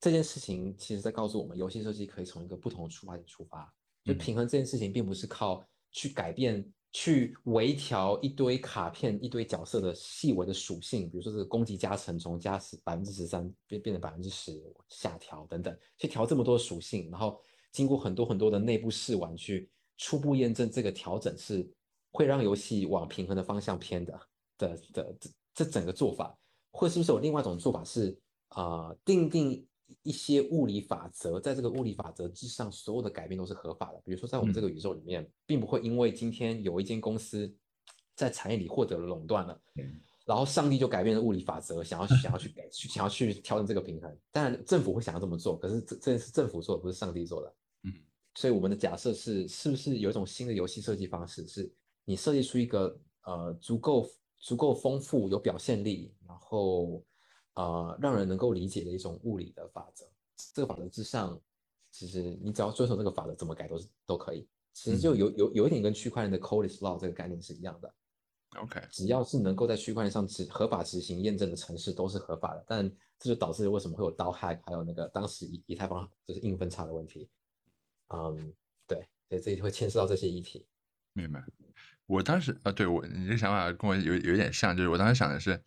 [0.00, 3.72] 这件事情其实在告诉我们，游戏设计可以从一个不同的出发点出发。
[4.04, 4.18] 就嗯。
[4.18, 17.40] 平衡这件事情，并不是靠去改变去微调一堆卡片、一堆角色的细微的属性，比如说这个攻击加成从加十百分之十三变变成百分之十下调等等，去调这么多属性，然后
[17.72, 21.68] 经过很多很多的内部试玩去初步验证这个调整是
[22.12, 24.20] 会让游戏往平衡的方向偏的
[24.56, 26.34] 的的这这整个做法，
[26.70, 28.16] 或是不是有另外一种做法是
[28.48, 29.66] 啊、呃定定
[30.02, 34.00] 一些物理法则，在这个物理法则之上，所有的改变都是合法的。
[34.04, 37.52] 比如说，在我们这个宇宙里面，并不会因为今天有一间公司
[38.14, 44.18] 在产业里获得了垄断了，嗯然后上帝就改变了物理法则，想要想要去改 去想要去调整这个平衡。
[44.32, 47.54] 当然，政府会想要这么做，可是这这是政府做的，不是上帝做的。
[47.84, 47.92] 嗯，
[48.34, 51.72] 所以我们的假设是，是不是有一种新的游戏设计方式，是
[52.04, 57.00] 你设计出一个呃足够足够丰富、有表现力，然后
[57.56, 60.06] 呃让人能够理解的一种物理的法则。
[60.54, 61.38] 这个法则之上，
[61.90, 64.48] 其实你只要遵守这个法则，怎么改都是都可以。
[64.72, 67.92] 其实就有有有一点跟区块链的 code is law 这个概念是一样的。
[68.60, 72.88] OK，只要是能够在区块链上执合法执行验证的城市都是合法的，但
[73.18, 77.28] 这就导致为什么会有刀 hack，还有那个当时以以太坊就是硬分叉的问题。
[78.08, 78.52] 嗯，
[78.86, 80.66] 对，所以这里会牵涉到这些议题。
[81.12, 81.42] 明白。
[82.06, 85.60] 我当时啊，对我你这个想法跟我有有一点像，就是我当时想的是，呃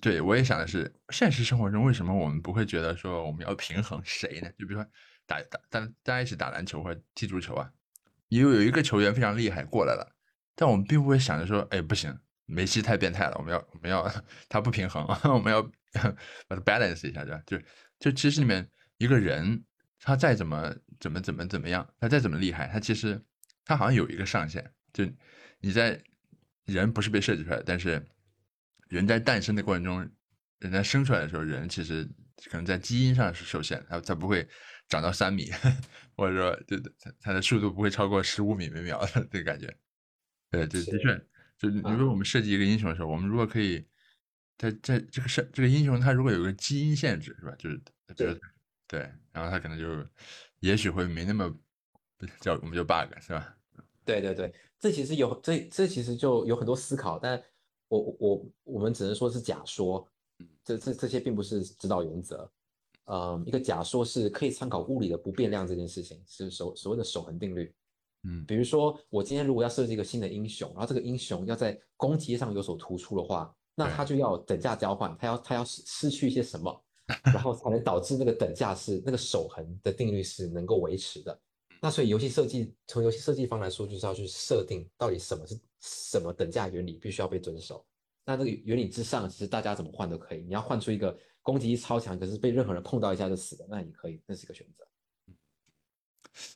[0.00, 4.50] 对我也想的是，现实生活中为什么我们不会觉得说我们要平衡谁呢？
[4.58, 4.86] 就比如说
[5.26, 7.70] 打打大大家一起打篮球或者踢足球啊，
[8.28, 10.14] 有有一个球员非常厉害过来了，
[10.54, 12.14] 但我们并不会想着说，哎，不行，
[12.44, 14.06] 梅西太变态了，我们要我们要
[14.48, 15.62] 他不平衡， 我们要
[16.46, 17.42] 把它 balance 一下，对吧？
[17.46, 17.58] 就
[17.98, 19.64] 就其实里面一个人
[19.98, 23.18] 他再怎么怎么怎么怎么样，他再怎么厉害，他其实
[23.64, 25.04] 他好像有一个上限，就
[25.60, 26.02] 你在
[26.66, 28.04] 人不是被设计出来，但是
[28.90, 30.00] 人在诞生的过程中，
[30.58, 32.04] 人在生出来的时候，人其实
[32.50, 34.46] 可能在基因上是受限的，他他不会
[34.88, 35.48] 长到三米，
[36.16, 39.66] 或者说对对，他他的速度不会超过十五米每秒的这个感觉。
[40.50, 41.26] 对，这的确，
[41.56, 43.86] 就你说我们设计一个英雄的时候，我们如果可以
[44.58, 47.54] 在在这个是这个英雄他如果有个基因限制是吧？
[47.56, 47.80] 就是
[48.16, 48.40] 就是对
[48.88, 50.04] 对，然后他可能就
[50.58, 51.48] 也许会没那么
[52.40, 53.56] 叫我们叫 bug 是吧？
[54.04, 57.40] 对对对，这其实有这这其实就有很多思考，但
[57.90, 60.06] 我我我我们只能说是假说，
[60.64, 62.50] 这这这些并不是指导原则。
[63.06, 67.74] 嗯，一个假说是可以参考物理的不变量这件事情，是所所谓的守恒定律。
[68.22, 76.84] 嗯比如说，我今天如果要设计一个新的英雄，然后这个英雄要在攻击上有所突出的话，那他就要等价交换，他要他要失失去一些什么，
[77.24, 81.36] 然后才能导致那个等价是那个守恒的定律是能够维持的。
[81.80, 87.84] 那所以游戏设计从游戏设计方来说，就是要去设定到底什么是什么等价原理必须要被遵守。
[88.24, 90.42] 那这个原理之上，其实大家怎么换都可以。
[90.42, 94.86] 你要换出一个攻击力超强，可是被任何人碰到一下就死的，那也可以，那是一个选择。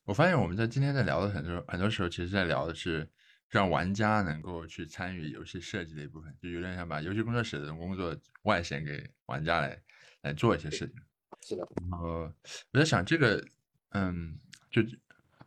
[0.04, 3.08] 我发现我们在今天在聊的很多很多时候，其实在聊的是
[3.48, 9.82] 让玩家能够去参与游戏设计的一部分，就有点想把游戏工作室的工作外显给玩家来
[10.22, 10.94] 来做一些事情。
[11.40, 12.32] 是的，然后
[12.72, 13.44] 我在想，这个
[13.90, 14.38] 嗯，
[14.70, 14.80] 就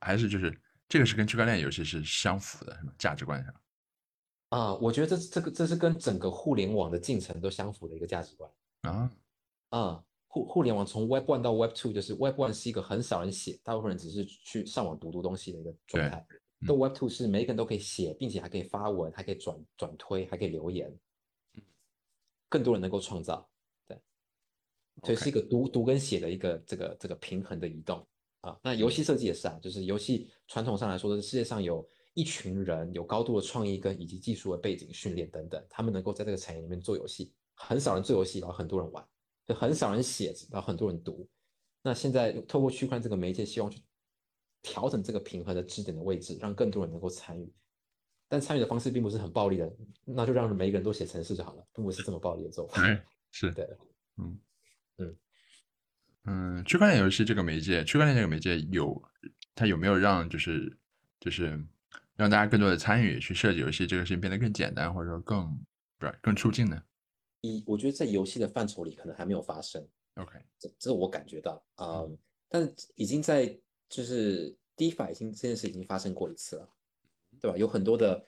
[0.02, 0.54] 还是就是
[0.90, 2.94] 这个是跟区块链游戏是相符的，是吧？
[2.98, 3.54] 价值观上。
[4.50, 8.52] 啊、我觉得这这个这是跟整个互联网的进程都相符的一个价值观。
[8.82, 9.12] 啊，
[9.70, 16.26] 啊、互互联网从 Web One 到 Web Two，就是 Web One 是一个很少人写，大部分人只是去上网读读东西的一个状对态。
[16.30, 20.92] 嗯到 Web Two 是每一个人都可以写，并且还可以发文，还可以转转推，还可以留言，
[22.50, 23.48] 更多人能够创造。
[23.88, 23.96] 对，
[25.04, 28.04] 所以是一个读读跟写的一个这个这个平衡的移动
[28.42, 28.58] 啊。
[28.64, 39.08] 那游戏设计也是啊，就是游戏传统上来说，世界上有一群人有高度的创意跟以及技术的背景训练等等，他们能够在这个产业里面做游戏，很少人做游戏，然后很多人玩，
[39.46, 41.30] 就很少人写，然后很多人读。
[41.84, 43.80] 那现在透过区块链这个媒介，希望去
[44.64, 47.54] 调整这个平衡的支点的位置，让更多人能够参与。
[48.28, 49.72] 但参与的方式并不是很暴力的，
[50.04, 52.84] 那就让每一个人都写程式就好了，并不是这么暴力的做法。
[52.84, 53.00] 对，
[53.30, 53.70] 是，对，
[54.18, 54.40] 嗯
[54.98, 55.18] 嗯
[56.26, 59.00] 嗯，区块链游戏这个媒介，区块链这个媒介有
[59.54, 60.76] 它有没有让就是
[61.20, 61.64] 就是
[62.18, 65.46] 让大家更多的参与去设计游戏这个事情变得更简单，或者说更
[65.98, 66.82] 不是更促进呢
[67.42, 72.18] 一我觉得在游戏的范畴里可能还没有发生，？OK，这这我感觉到啊、嗯
[72.50, 73.46] 但是已经在
[73.90, 76.70] 就是 DeFi 已经这件事已经发生过一次了，
[77.42, 77.58] 对吧？
[77.58, 78.24] 有很多的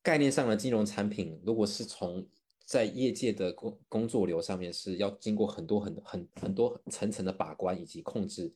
[0.00, 2.24] 概念上的金融产品，如果是从
[2.64, 8.54] 在业界的工工作流上面是要经过很多很很很多层层的把关以及控制，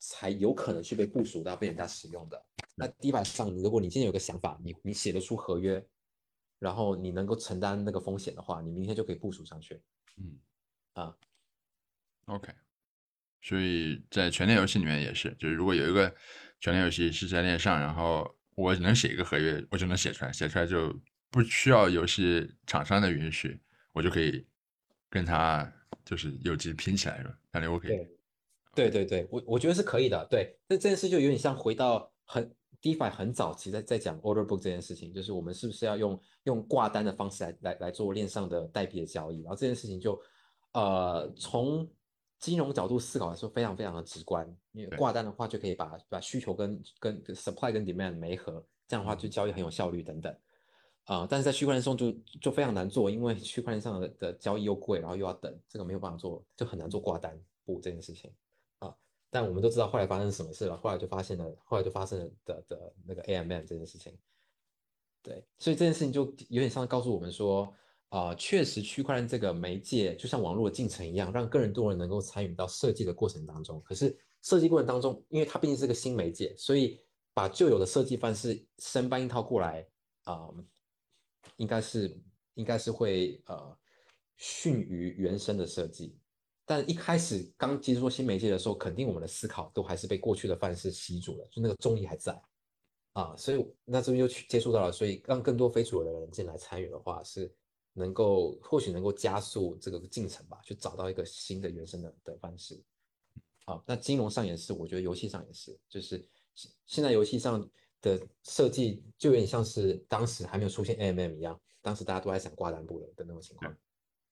[0.00, 2.44] 才有可能去被部署到被人家使用的。
[2.74, 5.86] 那 DeFi 上，如果你今天有个想法，你你写得出合约，
[6.58, 9.80] 然后你能够承担那个风险的话，你明天就可以部署上去。
[10.16, 10.38] 嗯
[10.94, 11.14] 啊
[12.24, 12.52] ，OK，
[13.42, 16.12] 所以在全链游戏里面也是，就是如果有一个
[16.58, 20.98] 全链游戏是在链上，然后我能写一个合约，我就能写出来，写出来就
[21.30, 23.60] 不需要游戏厂商的允许，
[23.92, 24.46] 我就可以
[25.08, 25.70] 跟他
[26.04, 28.19] 就是有机拼起来了，感觉 OK。
[28.74, 30.26] 对对对，我我觉得是可以的。
[30.30, 32.48] 对，那这件事就有点像回到很
[32.80, 40.20] DeFi 很早期在在讲 Order Book 这件事情，就是我们是不是要用用挂单的方式来来来做链上的代币的交易，然后这件事情就
[40.72, 41.86] 呃从
[42.38, 50.34] 金融角度思考来说非常非常的直观，因为挂单的话就可以把把需求跟跟 supply 跟 demand 没合，这样的话就交易很有效率等等。
[51.04, 58.30] 啊，但是在区块链上就就非常难做，因为区块链上的的交易又贵，然后又要等，这个没有办法做，就很难做挂单不这件事情。
[59.30, 64.18] 但我们都知道后来发生什么事了，后来就发现了，后来就发生了的的那个 AMM 这件事情。
[65.22, 67.72] 对，所以这件事情就有点像告诉我们说，
[68.08, 73.80] 啊，确实区块链这个媒介就像网络进程一样，让更多人能够参与到设计的过程当中。
[73.82, 76.98] 可是设计过程当中，因为它毕竟是个新媒介，所以
[77.32, 79.86] 把旧有的设计方式生搬一套过来，
[80.24, 80.48] 啊，
[81.56, 82.18] 应该是
[82.54, 83.78] 应该是会呃
[84.38, 86.18] 逊于原生的设计。
[86.70, 92.40] 但一开始刚接触新媒介的时候，肯定我们的思考都还是被过去的范式吸住了，就那个重力还在
[93.12, 97.52] 啊，所以那这边又去接触到了，所以让更多非主流的人进来参与的话，是
[97.92, 102.80] 能够或许能够加速这个进程吧，去找到一个新的原生的的方式。
[103.66, 106.24] 好，那金融上也是，我觉得游戏上也是，就是
[106.86, 107.68] 现在游戏上
[108.00, 113.76] 的设计就有点像是当时还没有出现 AMM 一样，当时大家都在想挂单布的的那种情况。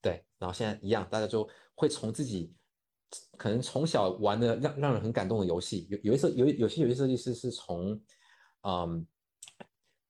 [0.01, 1.43] 对，然后现在一样，大家就
[1.79, 2.53] 会从自己
[3.37, 7.99] 可能从小玩的让让人很感动的游戏，有有一些有有些游戏设计师是从，
[8.63, 9.07] 嗯，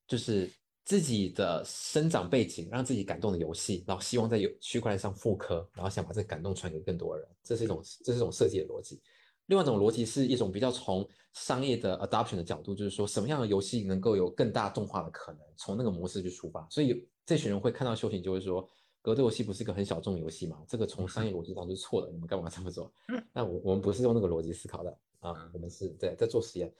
[0.07, 0.49] 就是
[0.83, 8.99] 自己的生长背景让自己感动的游戏，然后希望在有区块链上复刻，然后想把这个感动传给更多人，这是一种这是一种设计的逻辑。
[9.45, 16.67] 另外一种逻辑是一种比较从商业的 adoption 的角度，就是说什么样的游戏能够有更大动画的可能，从那个模式去出发。
[16.71, 18.67] 所以这群人会看到修行，就会说。
[19.09, 20.63] 格斗游戏不是一个很小众游戏嘛？
[20.67, 22.93] 这个从商业逻辑上是错的，你们干嘛这么做？
[23.33, 26.71] 那我我们不是用那个逻辑思考的啊，我们是在在做实验，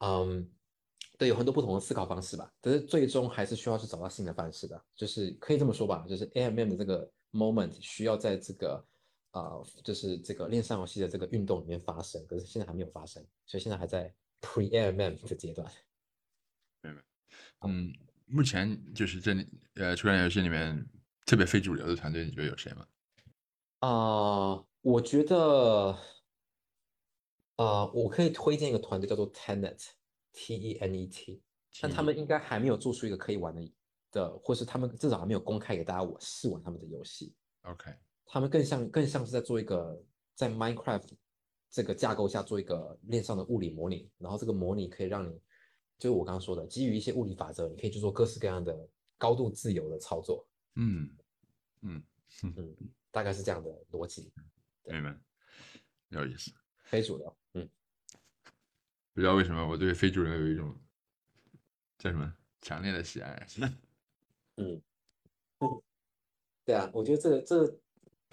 [0.00, 0.46] 嗯，
[1.16, 2.52] 对，有很多不同的思考方式吧。
[2.60, 8.84] 但是最终还是需要去找到新的方式的，就是可以这么说吧，就是 AMM 的这个 moment 需要在这个
[9.30, 15.66] 啊，就是这个链上游戏的这个运动里面发生，可是现在还没有发生，所以现在还在 pre AMM 的阶段。
[16.82, 17.02] 明白。
[17.66, 17.90] 嗯，
[18.26, 20.86] 目前就是这里呃，区块链游戏里面。
[21.30, 22.84] 特别非主流的团队，你觉得有谁吗？
[23.78, 25.96] 啊，我觉得，
[27.54, 31.40] 啊，我可以推荐一个团队叫做 Tenet，T E N E T，
[31.80, 33.72] 但他们应该还没有做出一个可以玩的
[34.10, 37.32] 的，或是他们至少还没有公开给大家我试玩他们的游戏。
[37.62, 37.94] OK，
[38.26, 40.02] 他们更像更像是在做一个
[40.34, 41.10] 在 Minecraft
[41.70, 45.40] 这个架构下做一个链上的物理模拟，然后这个模拟可以让你，
[45.96, 48.76] 就是我刚刚说的，基于一些物理法则，你可以去做各式各样的
[49.16, 50.44] 高度自由的操作。
[50.74, 51.08] 嗯。
[51.82, 52.02] 嗯
[52.56, 52.76] 嗯，
[53.10, 54.32] 大概是这样的逻辑，
[54.84, 55.18] 明白，
[56.10, 56.52] 有意思。
[56.84, 57.68] 非主流，嗯，
[59.12, 60.74] 不知道为什么我对非主流有一种
[61.98, 63.46] 叫什么强烈的喜爱。
[64.56, 64.82] 嗯，
[66.64, 67.80] 对啊，我觉得这个这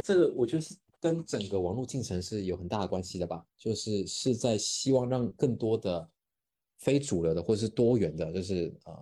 [0.03, 6.09] 这个，我觉得是跟整个网络进程是有很大的关系的吧，就是是在希望让更多的
[6.77, 8.93] 非主流的或者是多元的，就是啊。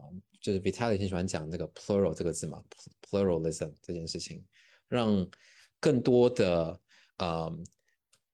[0.46, 2.64] 就是 Vitaly 很喜欢讲那个 plural 这个字嘛
[3.02, 4.46] ，pluralism 这件事情，
[4.88, 5.28] 让
[5.80, 6.80] 更多的
[7.18, 7.52] 呃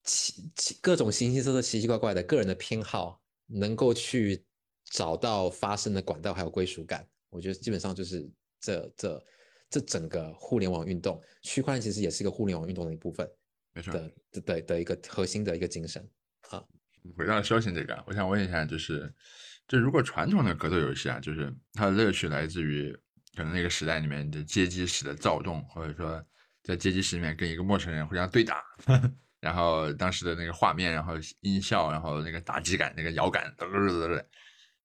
[0.03, 4.45] 奇奇各种形形色色、奇奇怪怪的个人的偏好，能够去
[4.83, 7.07] 找到发声的管道，还有归属感。
[7.29, 9.25] 我觉得基本上就是这这
[9.69, 13.25] 这整个互联网运动，区块链其实也是一个互联网运动的一部分，
[13.71, 16.05] 没错的的的一个核心的一个精神。
[16.49, 16.61] 啊，
[17.15, 19.15] 回到消息这个，我想问一下，就是。
[19.71, 22.91] 就如果传统的格斗游戏啊，就是它的乐趣来自于
[23.37, 26.21] 可能那个时代里面的街机史的躁动，或者说
[26.61, 28.61] 在街机史里面跟一个陌生人互相对打，
[29.39, 34.25] 然后当时的那个画面，然后音效，然后那个打击感，那个摇感，嘚嘚嘚嘚，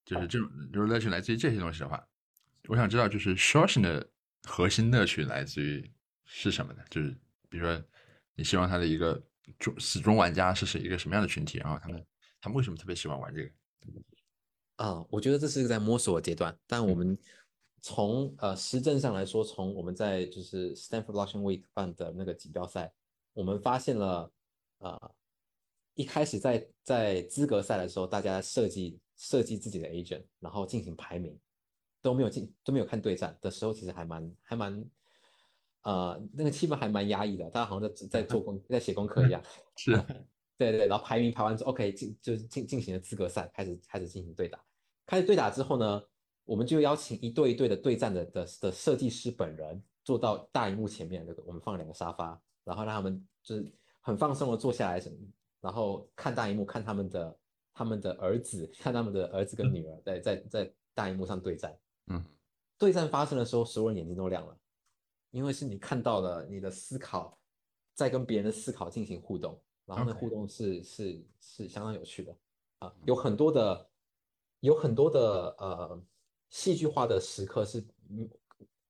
[0.05, 2.01] 就是这种就是乐趣来自于这些东西的话，
[2.69, 4.09] 我想知道就是 s h o r t i n 的
[4.45, 5.93] 核心乐趣来自于
[6.27, 6.79] 是什么呢？
[6.91, 7.11] 就是
[7.49, 7.85] 比如说
[8.37, 9.21] 你希望他的一个
[9.59, 12.07] 终死忠玩家是是一个什么样的群体，然后他们
[12.41, 13.51] 他们为什么特别喜欢玩这个？
[14.77, 17.17] 啊，我觉得这是在摸索的阶段，但我们
[17.81, 22.93] 从呃实证上来说，从我们在就是 Stanford Blockchain Week 办的那个锦标赛，
[23.33, 24.31] 我们发现了，
[24.79, 25.15] 呃，
[25.95, 31.39] 一开始在在资格赛的时候，大家设计设计自己的 agent，然后进行排名，
[32.03, 34.85] 都没有进都没有看对战的时候，其实还蛮还蛮，
[35.85, 39.43] 呃，那个气氛还蛮压抑的，大家好像在在做功在写功课一样，
[39.77, 40.05] 是。
[40.59, 44.59] 对对，然后排名排完之后，OK，进就是进进行了资格赛，开始开始进行对打。
[45.05, 46.03] 开始对打之后呢，
[46.45, 55.03] 我们就邀请一对一对的对战的的的设计师本人坐到大荧幕前面，那个我们放两个沙发，然后让他们就是很放松的坐下来，
[55.61, 57.39] 然后看大荧幕，看他们的
[57.75, 61.79] 他们的儿子，看他们的儿子跟女儿在在在大荧幕上对战。
[62.07, 62.25] 嗯，
[62.79, 64.57] 对战发生的时候，所有人眼睛都亮了，
[65.31, 67.39] 因为是你看到了你的思考
[67.95, 72.37] 在跟别人的思考进行互动，然后那 OK 互动是是是相当有趣的
[72.81, 73.89] 啊，有很多的
[74.61, 76.03] 有很多的呃
[76.51, 78.29] 戏剧化的时刻是，嗯，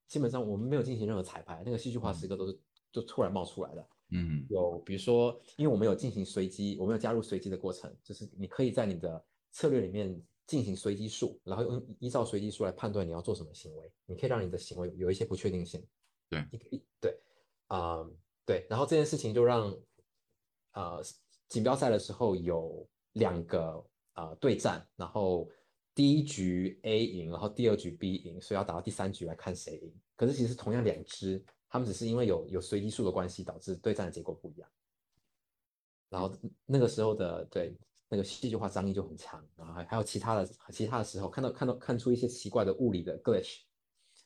[0.07, 2.59] 基本上我们没有进行任何彩排，那个戏剧化时刻都是
[2.91, 3.89] 就突然冒出来的。
[4.11, 4.47] 嗯。
[4.49, 9.23] 有比如说，因为我们有进行随机，我们有加入随机的过程，就是你可以在你的
[9.53, 15.85] 策略里面进行随机数，然后用依照随机数来判断你要做什么行为，你可以让你的行为有一些不确定性。
[16.29, 16.47] 对。
[16.53, 17.19] 一个一对，
[17.69, 18.05] 啊、
[18.45, 19.77] 对，然后这件事情就让
[20.77, 21.03] 呃
[21.49, 25.49] 锦标赛的时候有两个呃对战，然后
[25.95, 29.95] 第一局 A 赢，然后第二局 B 赢，所以要打到第三局来看谁赢。
[30.15, 34.69] 可是其实同样两支，他们只是因为有有随机数的关系，导致对战的结果不一样。
[36.11, 36.33] 然后
[36.67, 37.75] 那个时候的对
[38.09, 43.61] 那个戏剧化张力就很强，然后还还有其他的其他的时候看到看到看出一些奇怪的物理的 glitch，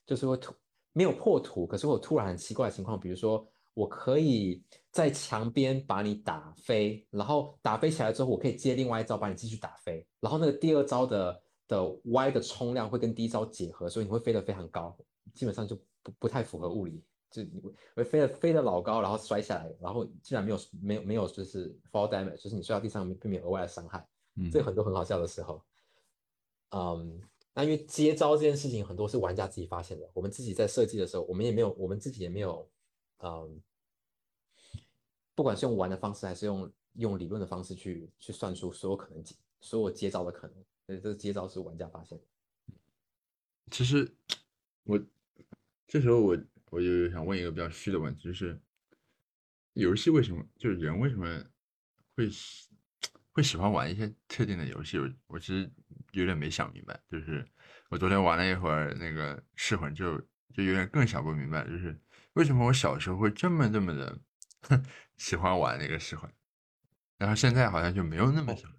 [0.05, 0.53] 就是会突
[0.93, 14.97] 没有破图，可是会有突然很奇怪的情况，比如说我可以在墙边把你打飞，然后打飞起来之后，我可以接另外一招把你继续打飞，然后那个第二招的的 Y 的冲量会跟第一招结合，所以你会飞得非常高，
[15.35, 17.03] 基本上就不不太符合物理。
[17.31, 17.63] 就你
[17.95, 24.05] 会飞得飞得老高，然后摔下来，然后竟然没有没有没有就是 fall damage，就是你摔到地上并没有额外的伤害，
[24.35, 25.63] 嗯，这有很多很好笑的时候。
[26.71, 27.21] 嗯，
[27.55, 32.69] 那因为接招这件事情很多是玩家自己发现的，我们自己在设计的时候，我们也没有我们自己也没有，
[33.23, 33.63] 嗯，
[35.35, 39.23] 不管是用玩的方式还是用用理论的方式去去算出所有可能
[39.61, 40.57] 所有接招的可能，
[40.87, 42.25] 所以这接招是玩家发现的。
[43.71, 44.11] 其实
[44.85, 45.01] 我
[45.87, 46.39] 这时候我
[46.71, 48.61] 我就想问一个比较虚的问题，就是
[49.75, 51.45] 游戏为什么就是人为什么
[52.17, 52.69] 会喜
[53.33, 54.99] 会喜欢玩一些特定的游戏？
[54.99, 55.71] 我我其实
[56.13, 57.01] 有点没想明白。
[57.09, 57.47] 就是
[57.89, 60.19] 我昨天玩了一会儿那个噬魂就，
[60.53, 61.97] 就有点更想不明白，就是
[62.35, 64.19] 为什么我小时候会这么这么的
[65.17, 66.33] 喜欢玩那个噬魂，
[67.19, 68.71] 然后现在好像就没有那么想。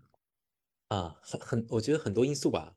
[0.88, 2.76] 啊，很很，我觉得很多因素吧。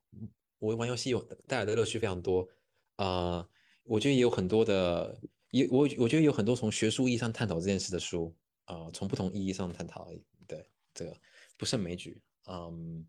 [0.58, 2.48] 我玩游戏有带来的乐趣非常多，
[2.96, 3.46] 啊、
[3.82, 5.20] 我觉得也有很多的，
[5.50, 10.08] 也我我觉得有很多从学术意义上探讨这件事的书，啊、从不同意义上探讨，
[10.46, 11.14] 对这个
[11.56, 13.06] 不胜枚举，嗯，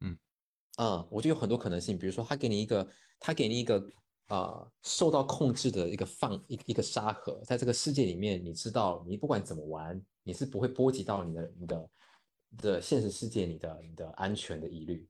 [0.00, 0.18] 嗯，
[0.76, 2.88] 啊，我觉得有很多可能性，比如说他给你一个，
[3.20, 3.78] 他给你一个
[4.30, 11.90] 啊、受到控制的一个放一一个沙盒，在这个世界里面，你知道你不管怎么玩，你是不会波及到你的你的
[12.58, 15.04] 的现实世界你的你的安全的疑虑。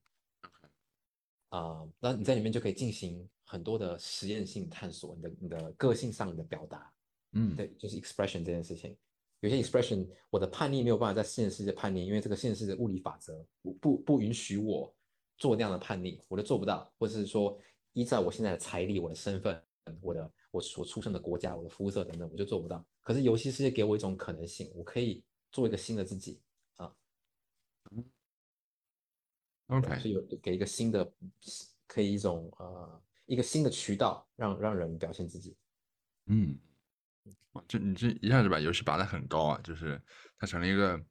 [1.51, 6.91] 啊、那你在里面就可以进行很多的实验性探索，你的你的个性上的表达，
[7.33, 8.97] 嗯，对，就是 expression 这件事情。
[9.41, 14.95] 有些 expression 我的叛逆没有办法在现实世界叛逆，因为这个现实世界物理法则不不不允许我
[15.37, 17.59] 做那样的叛逆，我都做不到，或者是说
[17.93, 19.63] 依照我现在的财力、我的身份、
[20.01, 22.85] 我的我所出生的国家、我的肤色等等，我就做不到。
[23.03, 26.41] 可是游戏世界给我一种可能性，我可以做一个新的自己
[26.77, 26.93] 啊
[29.67, 31.13] ，OK，是有给一个新的，
[31.87, 35.57] 可以一种呃一个新的渠道让让人表现自己。
[36.27, 36.57] 嗯，
[37.53, 40.01] 哇这你这一下子把游戏拔得很高啊，就是
[40.39, 41.03] 它成了一个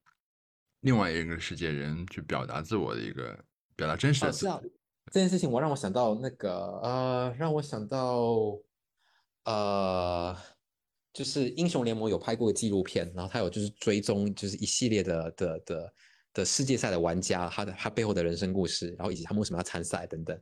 [0.82, 3.44] 另外一个世界人去表达自我的一个
[3.76, 4.48] 表达真实哦，的自己。
[4.48, 4.62] 啊，
[5.12, 6.52] 这件事情我让我想到那个
[6.84, 8.58] 呃，让我想到
[9.46, 10.36] 呃，
[11.14, 15.94] 就是英雄联盟有拍过纪录片，然后他有就是追踪就是一系列的的的
[16.34, 20.40] 的世界赛的玩家，他的他背后的人生故事，然后以及他们为什么要参赛等等。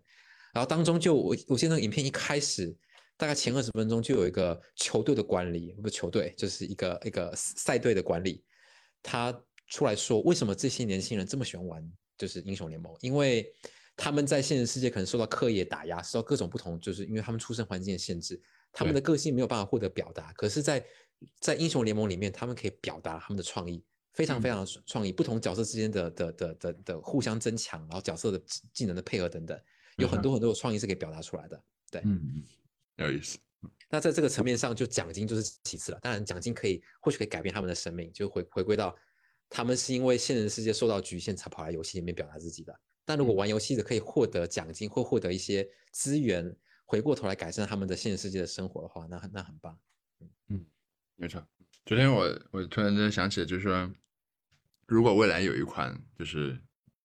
[0.53, 2.75] 然后当中就我我记得那个影片一开始
[3.15, 8.43] 大概前二十分钟就有一个球队的管理，不球队，就是一个一个赛队的管理，
[9.01, 9.33] 他
[9.67, 13.49] 出来说为什么这些年轻人这么喜欢玩就是英雄联盟，因为
[13.97, 18.39] 他们在现实世界可能受到课业打压，受到各种不同，就是因为他们出生环境的限制，
[18.71, 20.31] 他们的个性没有办法获得表达。
[20.33, 20.85] 可是在，
[21.39, 23.83] 在英雄联盟里面，他们可以表达他们的创意，
[24.13, 28.39] 非常非常的创意，不同角色之间的的的的的互相增强，然后角色的
[28.71, 29.59] 技能的配合等等，
[29.97, 31.63] 有很多很多的创意是可以表达出来的。
[31.89, 32.43] 对，嗯嗯，
[32.97, 33.39] 有意思。
[33.89, 35.99] 那在这个层面上，就奖金就是其次了。
[36.03, 38.95] 当然，奖金可以或许可以改变他们的生命，就回回归到
[39.49, 42.79] 他们是因为现实世界受到局限才跑来游戏里面表达自己的。
[43.07, 46.53] 但如果玩游戏的可以获得奖金或获得一些资源，
[46.83, 49.79] 回过头来改善他们的现实世界的生活的话，那那很棒。
[50.49, 50.65] 嗯
[51.15, 51.41] 没错，
[51.85, 53.89] 昨天我我突然间想起，就是说，
[54.87, 56.53] 如果未来有一款就是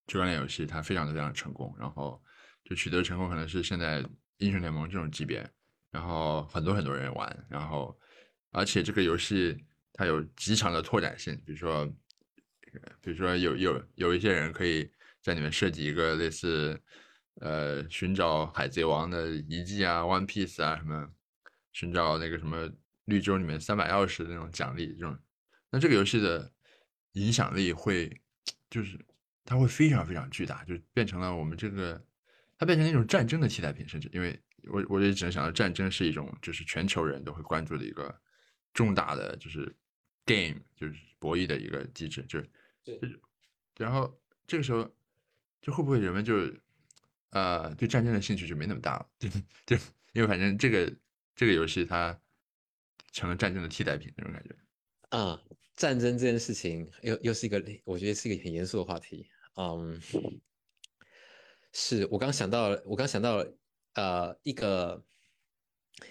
[0.08, 2.20] 区块链游戏，它非常的非常成功，然后
[2.64, 4.04] 就取得成功可能是现在
[4.38, 5.48] 英雄联盟这种级别，
[5.92, 7.96] 然后很多很多人玩，然后
[8.50, 9.56] 而且这个游戏
[9.92, 11.86] 它有极强的拓展性，比如说，
[13.00, 14.90] 比如说有有有一些人可以
[15.22, 16.78] 在里面设计一个类似
[17.36, 21.10] 呃寻找海贼王的遗迹啊、One Piece 啊什么，
[21.72, 22.70] 寻找那个什么
[23.04, 25.18] 绿洲里面三把钥匙的那种奖励这种，
[25.70, 26.52] 那这个游戏的
[27.12, 28.20] 影响力会
[28.68, 28.98] 就是
[29.44, 32.04] 它会非常非常巨大，就变成了我们这个
[32.58, 34.38] 它变成一种战争的替代品，甚至因为
[34.70, 38.14] 我我也只能想到战争是一种就是全球人都会关注的一个
[38.72, 39.74] 重大的就是
[40.24, 42.50] game 就是博弈的一个机制，就是
[42.84, 42.98] 对。
[42.98, 43.20] 就是
[43.76, 44.88] 然后这个时候
[45.62, 46.34] 就会不会人们就
[47.30, 49.28] 呃对战争的兴趣就没那么大了， 就
[49.64, 49.76] 就
[50.12, 50.94] 因为反正这个
[51.34, 52.20] 这个游戏它
[53.12, 54.54] 成了战争的替代品那种感觉。
[55.16, 55.42] 啊，
[55.76, 59.28] 战争这件事情又又是一个，我觉得是一个很严肃的话题。
[59.54, 60.00] 嗯，
[61.72, 63.54] 是我刚想到了，我刚想到了，
[63.94, 65.04] 呃，一个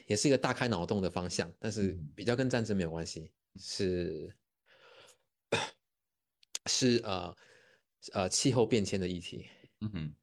[0.05, 4.35] 也是一个大开脑洞的方向，但是比较跟战争没有关系，是
[6.69, 7.35] 是呃
[8.13, 9.45] 呃气候变迁的议题。
[9.81, 10.15] 嗯哼，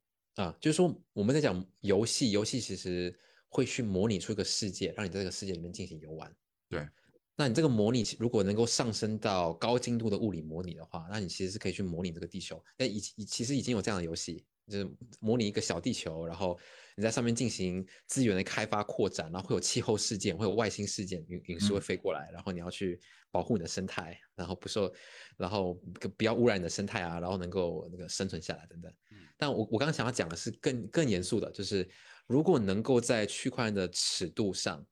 [0.43, 3.17] 啊，就是说我们在讲游戏，游戏其实
[3.49, 6.33] 会去模拟出一个世界，让你在这个世界里面进行游玩。
[6.69, 6.87] 对，
[7.35, 12.63] 那你这个模拟如果能够上升到高精度的物理模拟的话，那你其实是可以去模拟这个地球。
[12.77, 14.89] 那已已其实已经有这样的游戏，就是
[15.19, 16.57] 模拟一个小地球，然后
[16.95, 22.99] 你在上面进行资源的开发扩展，然后会有气候事件，会有外星事件，陨陨石会嗯飞过来，然后你要去
[23.31, 24.93] 保护你的生态，然后不受，
[25.37, 28.93] 然后不不要污染你的生态啊，然后能够那个生存下来等等。
[29.37, 31.89] 但我我刚刚想要讲的是更更严肃的，就是
[32.27, 34.85] 如果能够在区块链的尺度上，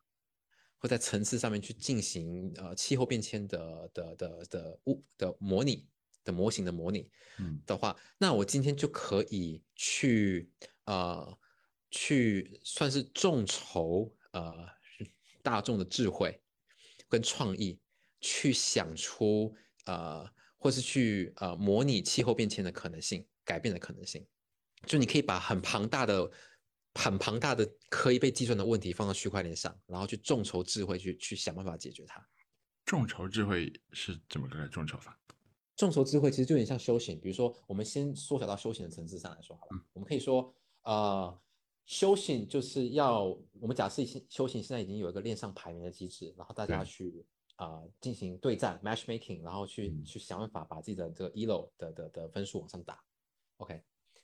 [0.80, 5.88] 或在层次上面去进行呃气候变迁的的的的物的模拟
[6.28, 7.10] 的模型的模拟
[7.40, 10.52] 嗯的话，那我今天就可以去
[10.86, 11.38] 呃
[11.90, 14.68] 去算是众筹呃
[15.42, 16.40] 大众的智慧
[17.08, 17.80] 跟创意，
[18.20, 19.56] 去想出
[19.86, 24.28] 呃或是去呃模拟气候变迁的可能性、改变的可能性。
[24.86, 26.30] 就你可以把很庞大的、
[26.94, 32.24] 很庞大的可以被计算的问题放到区块链上，然后去众筹智慧去去想办法解决它。
[32.86, 35.16] 众筹智慧是怎么个众筹法？
[35.78, 40.52] 众筹智慧其实就有点像修行，比如说我们先缩小到修行的层次上来说好了，我们可以说，
[40.82, 41.40] 呃，
[41.86, 43.26] 修行就是要
[43.60, 47.24] 我们假设现修行现在已经有一个链上排名的机制，然后大家去
[47.58, 53.00] 啊、呃进行对战 matchmaking，然后去、嗯去想办法把自己的这个 elo 的的的分数往上打。
[53.58, 53.80] OK，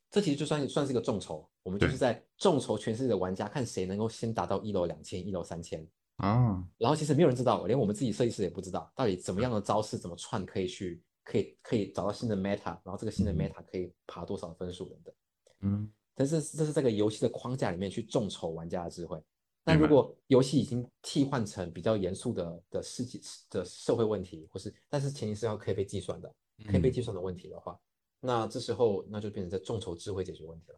[0.09, 5.87] 这其实就算算是一个众筹，我们就是在众筹全世界的玩家，看谁能够先达到一楼两千、一楼三千。
[6.17, 15.15] 啊，然后其实没有人知道，连我们自己设计师也不知道，到底怎么样的招式怎么串可以去可以可以找到新的 meta，然后这个新的嗯 meta 可以爬多少分数等等。
[15.61, 19.19] 嗯但是这是这个游戏的框架里面去众筹玩家的智慧。
[19.65, 23.19] 那如果游戏已经替换成比较严肃的的世界
[23.49, 26.31] 的社会问题，或是但是前提是要可以被计算的，
[26.67, 27.79] 可以被嗯计算的问题的话，
[28.19, 30.77] 那这时候那就变成在众筹智慧解决问题了。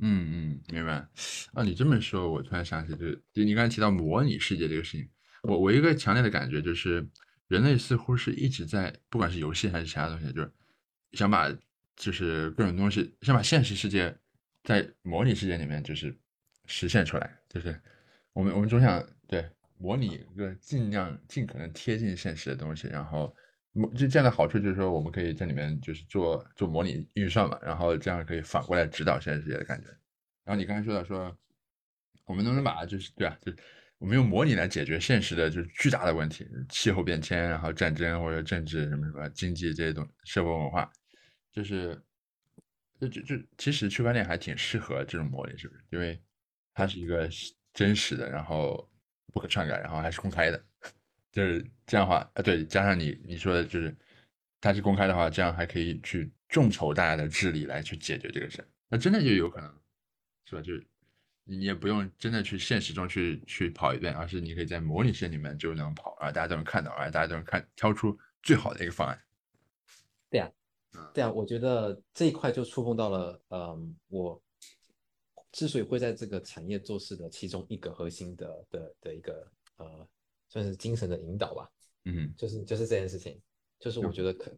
[0.00, 1.06] 嗯嗯，明白。
[1.52, 5.08] 啊，你这么说，我突然想起，就是就你刚才提到模拟世界这个事情，
[5.42, 7.06] 我我一个强烈的感觉就是，
[7.48, 10.50] 人类似乎是一直在，不管是游戏还是其他东西，就是
[11.12, 11.48] 想把
[11.96, 14.14] 就是各种东西，想把现实世界
[14.62, 16.16] 在模拟世界里面就是
[16.66, 17.78] 实现出来，就是
[18.32, 23.34] 我们我们总想对模拟一个尽量尽可能贴近现实的东西，然后
[23.72, 29.88] 模就这样的好处就是说，我们可以在里面就是做做模拟运算嘛，然后这样可以反过来指导现实世界的感觉。
[30.44, 31.36] 然后你刚才说到说，
[32.24, 33.52] 我们能不能把就是对啊，就
[34.04, 40.92] 我们用模拟来解决现实的就是巨大的问题，气候变迁，然后战争或者政治什么什么经济这些东社会文化，
[41.50, 41.98] 就是
[43.00, 45.82] 就就就其实区块链还挺适合这种模拟，是不是？
[45.88, 46.22] 因为
[46.74, 47.26] 它是一个
[47.72, 48.86] 真实的，然后
[49.32, 50.62] 不可篡改，然后还是公开的，
[51.32, 53.96] 就是这样的话，啊对，加上你你说的就是
[54.60, 59.80] 它是公开的话，这样还可以去众筹大家的智力来去解决这个事，那真的就有可能，
[60.44, 60.60] 是吧？
[60.60, 60.86] 就是
[61.44, 69.20] 你也不用真的去现实中去去跑一遍，而是你可以在模拟线里面就能跑，啊，大家都能看到，啊，大家都能看挑出最好的一个方案。
[70.30, 70.50] 对啊
[70.94, 74.42] 嗯，对啊，我觉得这一块就触碰到了，嗯，我
[75.52, 80.08] 之所以会在这个产业做事的其中一个核心的的的一个呃，
[80.48, 81.70] 算是精神的引导吧，
[82.04, 83.40] 嗯就是就是这件事情，
[83.78, 84.50] 就是我觉得可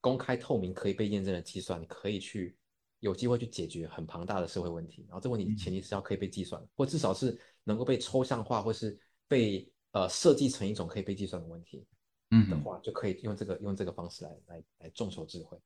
[0.00, 2.56] 公开透明可以被验证的计算，你可以去
[3.00, 11.86] 有机会去解决很庞大的社会问题，然后这个问题前提是要可以被计算，或至少是能够被抽象化，或是被呃设计成一种可以被计算的问题。
[12.32, 15.56] 嗯的话，就可以用这个用这个方式来来来众筹智慧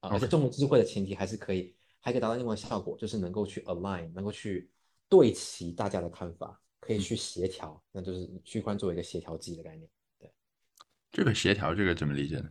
[0.00, 4.70] 啊，而且众筹智慧的前提还是可以还可以达到另外效果，就是能够去 align，能够去
[5.08, 9.88] 对齐大家的看法，可以去协调，那就是区块链作为一个协调机的概念。
[10.18, 10.30] 对，
[11.10, 12.50] 这个协调这个怎么理解呢？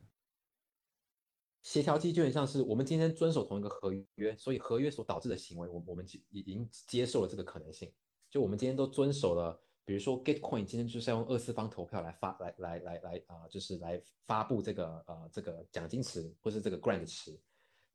[1.63, 7.89] 协调机就很像是我们今天遵守同一个合约，所以合约所导致的行为，我我们已已经接受了这个可能性。
[8.29, 17.39] 就我们今天都遵守了，比如说 Gitcoin 今天就是要用二次方投票来发来来来来啊，就是来发布这个呃这个奖金池或是这个 grant 池。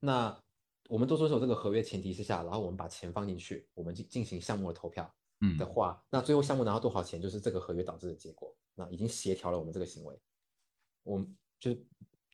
[0.00, 0.42] 那
[0.88, 8.56] 我们都遵守这个合约前提之下，然后我们把钱放进去，我们进进行项目的投票嗯的话，那最后项目拿到多少钱，就是这个合约导致的结果。
[8.74, 10.18] 那已经协调了我们这个行为，
[11.02, 11.76] 我们就。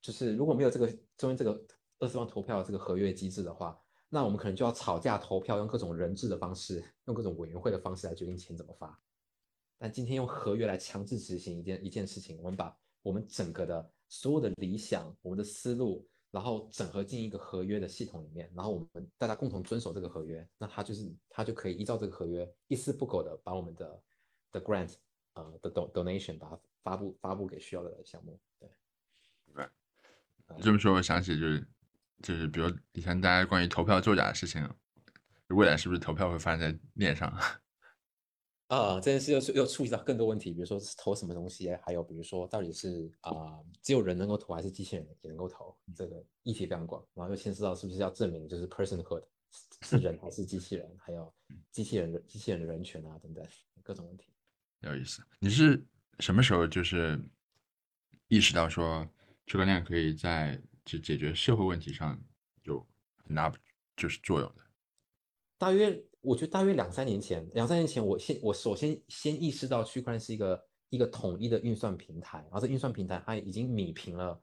[0.05, 0.87] 就是如果没有这个
[1.17, 1.59] 中间这个
[1.99, 3.81] 二十万投票这个合约机制的话，
[4.11, 9.01] 那我们可能就要吵架投票，用各种人质的方式，用各种委员会的方式来决定钱怎么发。
[9.79, 24.03] 但今天用合约来强制执行一件一件事情，我们把我们整个的所有的理想、我们的思路，然后整合进一个合约的系统里面，然后我们大家共同遵守这个合约，那他就是他就可以依照这个合约一丝不苟的把我们的
[24.53, 24.97] 的 grant
[25.33, 28.69] 呃的 donation 把它发布发布给需要的项目，对。
[30.61, 31.67] 这么说，我想起就是，
[32.23, 34.69] 就是比如以前大家关于投票作假的事情，
[35.49, 37.29] 未来是不是投票会发生在链上？
[38.69, 45.77] 啊，这件事又又触及到更多问题，比如说投什么东西，还有比如说到底是啊，只有人能够投，还是机器人也能够投？
[45.95, 49.23] 这个议题非常广，然后又牵涉到是不是要证明就是 personhood
[49.83, 51.33] 是人还是机器人，还有
[51.71, 53.45] 机器人的机器人的人权啊等等
[53.83, 54.33] 各种问题。
[54.81, 55.85] 有意思，你是
[56.21, 57.21] 什么时候就是
[58.29, 59.07] 意识到说？
[59.47, 62.19] 区块链可以在解解决社会问题上
[62.63, 62.87] 有
[63.27, 63.53] 很大
[63.97, 64.63] 就是作用的。
[65.59, 74.41] 大约我觉得大约两三年前，两三年前我先我首先先意识到区块链是一个一个统一的运算平台，然后这运算平台它已经米平了，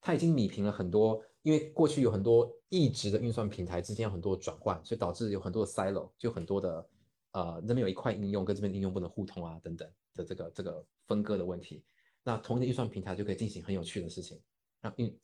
[0.00, 6.88] 它已经米平了很多，因为过去有很多异质的运算平台之间有很多转换，所以导致有很多的 silo，就很多的
[7.32, 11.84] 呃那边有一块应用跟这边应用不能互通啊等等的这个这个分割的问题。
[12.26, 14.42] 那同一个运算平台就可以进行很有趣的事情，
[14.80, 15.20] 让运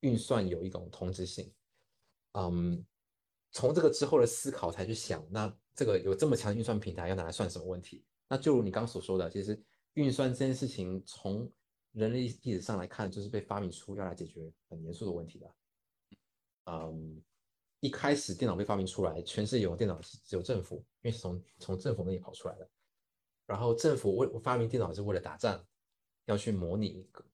[0.00, 1.52] 运算有一种同质性。
[2.32, 2.82] 嗯，
[3.52, 8.02] 从这个之后的思考才去想，那这个有这么强的运算平台要拿来算什么问题？
[8.26, 11.52] 那就如你刚所说的，其实运算这件事情从
[11.92, 15.54] 人类历史上来看，就是被发明出要来解决很严肃的问题的。
[16.64, 17.22] 嗯，
[17.80, 22.66] 一开始电脑被发明出来，全世界有电脑只有政府，因为是从从政府那里跑出来的。
[23.44, 25.62] 然后政府为发明电脑是为了打仗。
[26.26, 27.24] 要去模拟一个，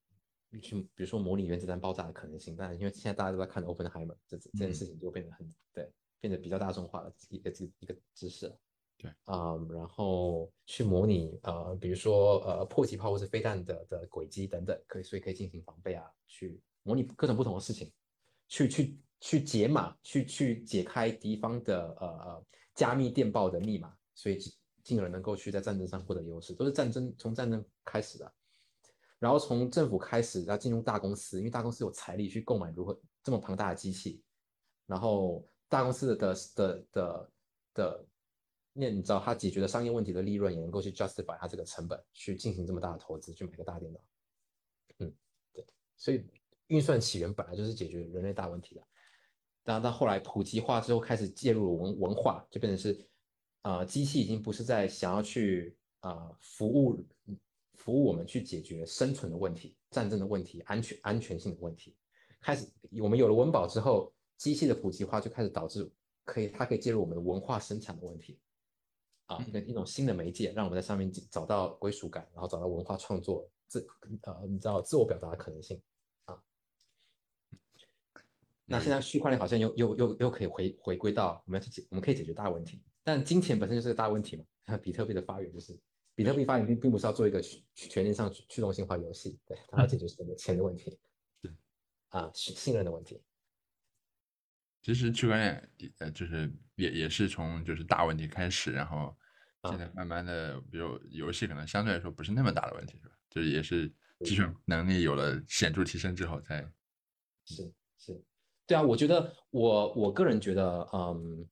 [0.61, 5.91] 去比如说模拟原子弹爆炸的可能性，但因为现在大家都在看 Oppenheimer，这这件事情就变得很对，
[6.21, 8.55] 变得比较大众化了一个一一个知识。
[8.99, 17.91] 对啊，然后去模拟呃，比如说呃迫击炮或者飞弹的的轨迹等等，可以所以可以进行防备啊，去模拟各种不同的事情，
[18.47, 24.39] 去去去解码，去去解开敌方的呃呃加密电报的密码，所以
[24.85, 28.33] 进而能够去在战争上获得优势，都是战争从战争开始的。
[29.23, 34.21] 然后从政府开始要进入大公司，因为大公司有财力去购买如何这么庞大的机器，
[34.85, 37.31] 然后大公司的的的的
[37.73, 38.07] 的，
[38.73, 44.01] 那你知道它解决的商业问题的利润也能够去 justify 它这个成本去进行这么大的投资去买个大电脑，
[44.99, 45.15] 嗯，
[45.53, 45.65] 对，
[45.97, 46.27] 所以
[46.67, 48.83] 运算起源本来就是解决人类大问题的，
[49.63, 53.09] 当然到后来普及化之后开始介入文文化，就变成是
[53.61, 57.07] 啊机器已经不是在想要去啊服务。
[57.83, 61.97] 服务我们去解决生存的问题、战争的问题、安全安全性的问题。
[62.41, 62.65] 开始，
[63.01, 65.91] 我们有了温饱之后，机器的普及化就开始导致
[66.25, 68.39] 可以，它可以介入我们的文化生产的问题。
[69.27, 73.85] 啊，一个一种新的媒介，让我们在上面找到归属感，然后找到文化创作自
[74.23, 75.83] 呃，你知道自我表达的可能性
[76.27, 76.41] 啊。
[78.65, 82.81] 那现在区块链好像又又又又可以回回归到我们解，我们可以解决大问题。
[83.03, 84.45] 但金钱本身就是个大问题嘛，
[84.79, 85.77] 比特币的发源就是。
[86.15, 87.41] 比特币发行并并不是要做一个
[87.75, 90.99] 全链上驱动性化游戏，对，它要解决这个钱的问题，
[91.41, 91.51] 对，
[92.11, 93.21] 啊，信任的问题。
[94.83, 99.17] 其实区块链呃，就是也也是从就是大问题开始，然后
[99.71, 103.15] 现在慢慢的，比如游戏可能相对来说不是那么大的问题，是吧？
[103.31, 103.89] 就是也是
[104.25, 106.69] 计算能力有了显著提升之后才。
[107.45, 108.21] 是是，
[108.67, 111.49] 对啊，我觉得我我个人觉得，嗯，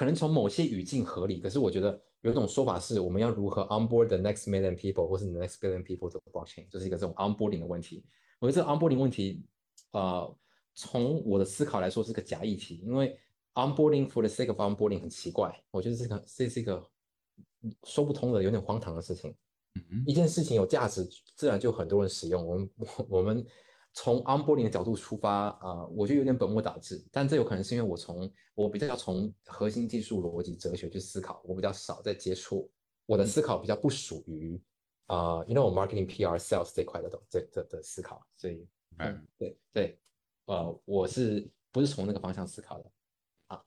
[0.00, 2.00] 可能从某些语境合理，可是我觉得。
[2.22, 8.04] 有一种说法是，我们要如何 onboard the next million people，或是 the next billion people to blockchain，就是一个这种 onboarding 的问题。
[8.38, 9.42] 我觉得这个 onboarding 问题，
[9.92, 10.36] 呃，
[10.74, 13.18] 从我的思考来说是个假议题，因为
[13.54, 16.86] onboarding for the sake of onboarding 很奇怪，我觉得这个这是一个
[17.84, 19.34] 说不通的、有点荒唐的事情。
[20.06, 22.46] 一件事情有价值，自然就很多人使用。
[22.46, 22.70] 我们
[23.08, 23.46] 我们
[23.92, 27.04] 从 onboarding 的角度出发，啊，我就有点本末倒置。
[27.10, 32.70] 但这有可能是因为我从我比较从核心技术逻辑哲学去思考，我比较少在接触，
[33.04, 34.60] 我的思考比较不属于
[35.06, 38.24] 啊，you know marketing PR sales 这块的东这这的思考。
[38.36, 38.64] 所以，
[38.98, 39.98] 嗯，对对，
[40.44, 42.92] 呃，我是不是从那个方向思考的？
[43.48, 43.60] 啊，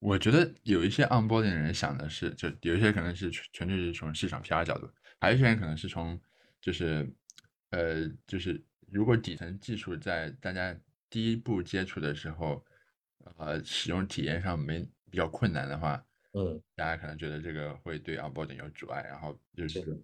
[0.00, 4.86] 我觉得有一些 onboarding 的人想的是，就有一些可能是纯粹是从市场 PR 角度，
[5.18, 6.20] 还有一些人可能是从
[6.60, 7.10] 就是
[7.70, 8.62] 呃就是。
[8.90, 10.76] 如果底层技术在大家
[11.10, 12.64] 第一步接触的时候，
[13.36, 14.80] 呃，使用体验上没
[15.10, 20.02] 比较困难的话，嗯，大家可能觉得这个会对 onboarding 有阻碍，然后就是，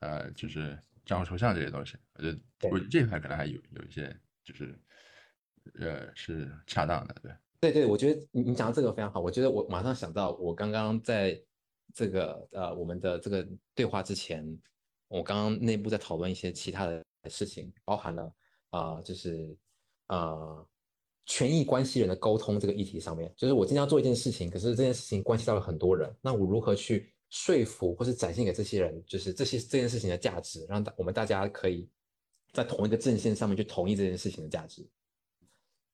[0.00, 2.38] 呃，就是账户抽象这些东西，我觉得
[2.70, 4.14] 我这块可能还有有一些
[4.44, 4.78] 就是，
[5.74, 11.38] 呃，是恰当的，对，对对，我觉得你你讲的这个非常好，我觉得我马上想到，我刚刚在
[11.94, 14.44] 这个呃我们的这个对话之前，
[15.08, 17.05] 我刚刚内部在讨论一些其他的。
[17.28, 18.32] 事情包含了
[18.70, 19.56] 啊，就是
[20.08, 20.66] 呃，
[21.24, 31.88] 权益关系人的沟通这个议题上面，就是我今天要做一件事情，可是这件事情关系到了很多人，那我如何去说服或是展现给这些人，就是这些这件事情的价值，让大我们大家可以
[32.52, 34.86] 在同一个阵线上面去同意这件事情的价值。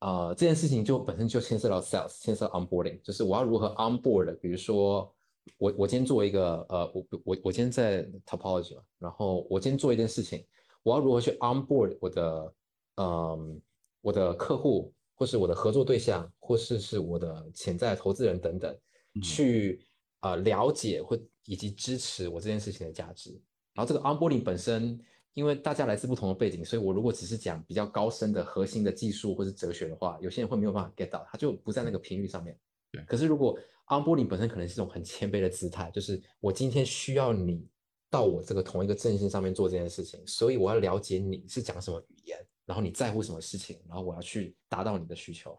[0.01, 5.11] 啊，这件事情就本身就牵涉到 sales，牵涉 onboarding，就是我要如何 onboard，比如说
[5.57, 10.45] 我我今天做一个呃，我我我今天在 topology 嘛，然后我今天做一件事情。
[10.83, 12.55] 我要如何去 onboard 我的，
[12.97, 13.61] 嗯，
[14.01, 18.77] 我的客户，或是我的合作对象，或是是我的潜在投资人等等，
[19.23, 19.81] 去
[20.21, 23.31] 呃了解或以及支持我这件事情的价值。
[23.75, 24.99] 然后这个 onboarding 本身，
[25.35, 32.59] 因为大家来自不同的背景，所以我如果只是讲比较高深的核心的技术或是哲学的话，有些人会没有办法 get 到，他就不在那个频率上面。
[32.91, 33.03] 对。
[33.05, 33.57] 可是如果
[33.87, 37.67] onboarding 本身可能是一种很谦卑的姿态，就是我今天需要你。
[38.13, 45.59] 到我这个同一个阵线上面做这件事情，所以我要了解你是讲什么语言，然后你在乎什么事情，然后我要去达到你的需求。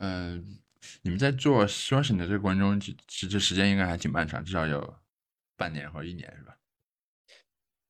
[0.00, 0.58] 嗯，
[1.00, 4.94] 你们在做 sourcing 的这个过程中，其实这时间应该还挺漫长，至少有
[5.56, 6.58] 半年或一年，是吧？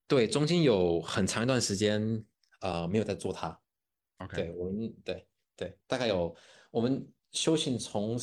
[0.07, 2.25] 对，中间有很长一段时间，
[2.61, 3.61] 呃，没有在做它。
[4.19, 5.27] OK，对我们，对
[5.57, 6.33] 对，大概有
[6.71, 8.17] 我们修行从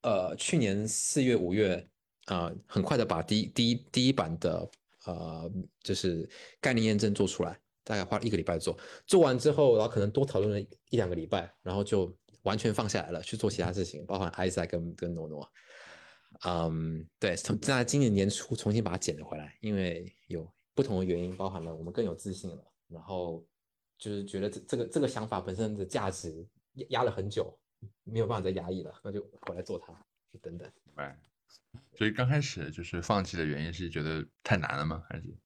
[0.00, 1.86] 呃去年四月五月。
[2.26, 4.70] 啊，很快的把第一第一第一版的
[5.06, 5.50] 呃，
[5.80, 6.28] 就是
[6.60, 8.78] 概念验证做出来，大概花了一个礼拜做。
[9.06, 15.52] 做完之后，然后可能多讨论了一两个礼拜，然后就完全放下来了，去做其他事情，包含艾赛跟跟诺诺。
[16.44, 23.44] 嗯，对，从在今年年初重新把它捡了回来，因为有不同的原因，包含了我们更有自信了，然后
[23.98, 27.52] 就是觉得这这个这个想法本身的价值压压了很久，
[28.04, 29.92] 没有办法再压抑了，那就回来做它，
[30.40, 30.70] 等等。
[31.96, 35.04] 所以刚开始就是放弃的原因是觉得太难了吗？
[35.08, 35.36] 还是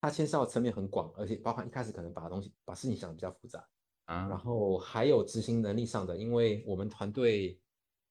[0.00, 3.66] 它牵涉到层面很广，而且包含一开始可能把东西把事情想的比较复杂
[4.04, 7.58] 啊，然后还有执行能力上的，因为我们团队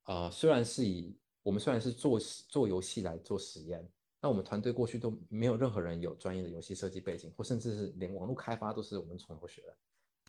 [0.04, 3.88] 啊虽然是以我们虽然是做做游戏来做实验，
[4.20, 9.78] 那我们团队过去都没有任何人有专业的游戏设计背景，或甚至是连网络开发都是我们从头学的。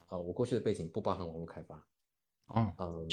[0.06, 1.76] 啊，我过去的背景不包含网络开发。
[2.46, 3.08] 哦，嗯，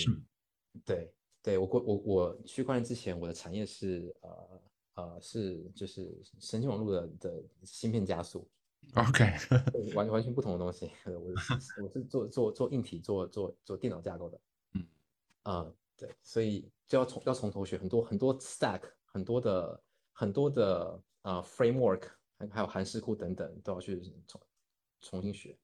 [0.86, 1.14] 对。
[1.44, 4.62] 对我过我我区块链之前，我的产业是呃
[4.94, 8.48] 呃是就是神经网络的的芯片加速
[8.94, 9.26] ，OK，
[9.96, 10.92] 完完全不同的东西。
[11.10, 11.34] 我
[11.84, 14.42] 我是做做做硬体做做做电脑架构的，
[14.74, 14.88] 嗯
[15.42, 22.04] 啊对，所以就要从要从头学很多很多 stack 很多的很多的啊 framework
[22.38, 24.42] 还还有函式库等等都要去重
[25.02, 25.58] 重新学，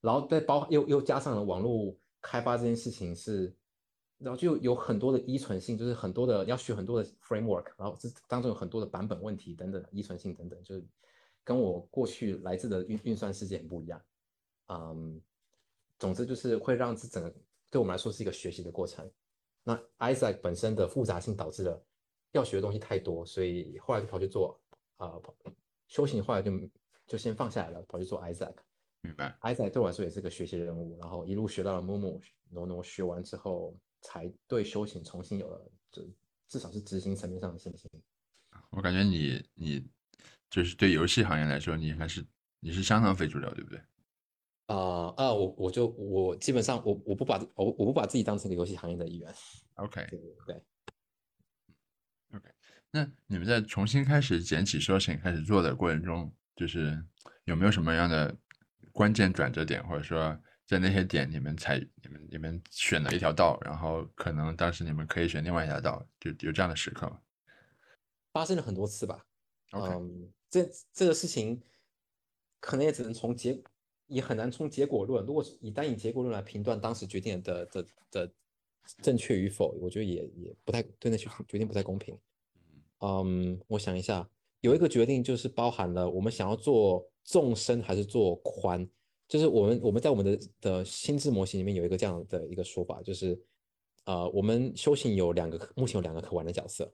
[0.00, 3.52] 然后再包又又加上了网络开发这件事情是。
[4.18, 10.84] 然后就有很多的依存性，就是很多的要学很多的 framework，然后这当中有很多的版本问题等等，依存性等等，就是
[11.42, 14.00] 跟我过去来自的运运算世界很不一样。
[14.68, 15.20] 嗯，
[15.98, 17.34] 总之就是会让这整个
[17.70, 19.10] 对我们来说是一个学习的过程。
[19.62, 21.84] 那 Isaac 本身的复杂性导致了
[22.32, 24.58] 要学的东西太多，所以后来就跑去做
[24.96, 25.12] 啊
[25.88, 26.50] 修行，后来就
[27.06, 28.54] 就先放下来了，跑去做 Isaac。
[29.02, 29.36] 明白。
[29.42, 33.76] Isaac 对我来说也是个学习任务，然后一路学到了 Momo 挪挪学完之后。
[34.04, 36.06] 才对修行重新有了，就
[36.46, 37.90] 至少是执行层面上的信心。
[38.68, 39.88] 我感觉你你
[40.50, 42.22] 就是对游戏行业来说，你还是
[42.60, 43.80] 你是相当非主流，对不对？
[44.66, 49.34] 啊啊，我我就我基本上我我不把我我不把自己当成个游戏行业的一员。
[49.76, 50.62] OK，对对。
[52.34, 52.48] OK，
[52.90, 57.02] 那你们在重新开始捡起修行开始做的过程中，就是
[57.44, 58.36] 有没有什么样的
[58.92, 60.38] 关键转折点，或者说？
[60.66, 67.20] 在那些点，你们才你们你们选了一条道，然后可能当时你们可以选另外一条道，就有这样的时刻吗？
[68.32, 69.24] 发生了很多次吧。
[69.72, 71.60] 嗯，这这个事情
[72.60, 73.62] 可能也只能从结
[74.06, 78.32] 也很难从结果论，如果是以单以结果论来评断当时决定的的的
[79.02, 82.18] 正确与否，我觉得也也不太对那些决定不太公平。
[83.00, 84.28] 嗯，我想一下，
[84.60, 88.88] 有一个决定就是包含了我们想要做纵深还是做宽，
[89.26, 93.40] 就是我们我们在我们的的心智模型里面有一个这样的一个说法，就是
[94.04, 96.92] 呃，我们修行有两个目前有两个可玩的角色，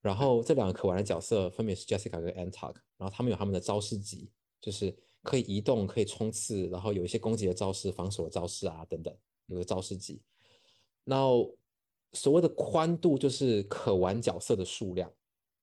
[0.00, 9.14] 然后这两个可玩的角色分别是 Jessica 跟 Antog，然后他们有他们的招式集，就是可以移动、可以冲刺，然后有一些攻击的招式、防守的招式啊等等，
[9.46, 10.22] 有个招式集。
[11.04, 11.52] 然后
[12.12, 15.12] 所谓的宽度就是可玩角色的数量。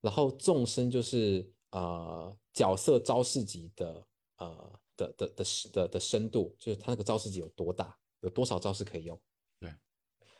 [0.01, 9.19] 然后纵深就是呃角色招式集的呃的的的的的深度，就是它那个招式集有多大，有多少招式可以用。
[9.59, 9.73] 对，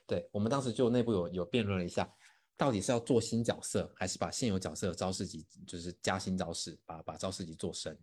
[0.05, 2.11] 对我们当时就内部有有辩论了一下，
[2.55, 7.97] 到底是要做新角色，还是把现有角色的招式集就是加新招式，把把招式集做深。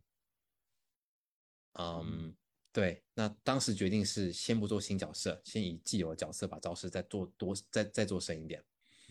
[1.75, 2.35] 嗯，
[2.73, 8.63] 对，那当时决定是先不做新角色，先以既有的角色把招式再做多再再做深一点。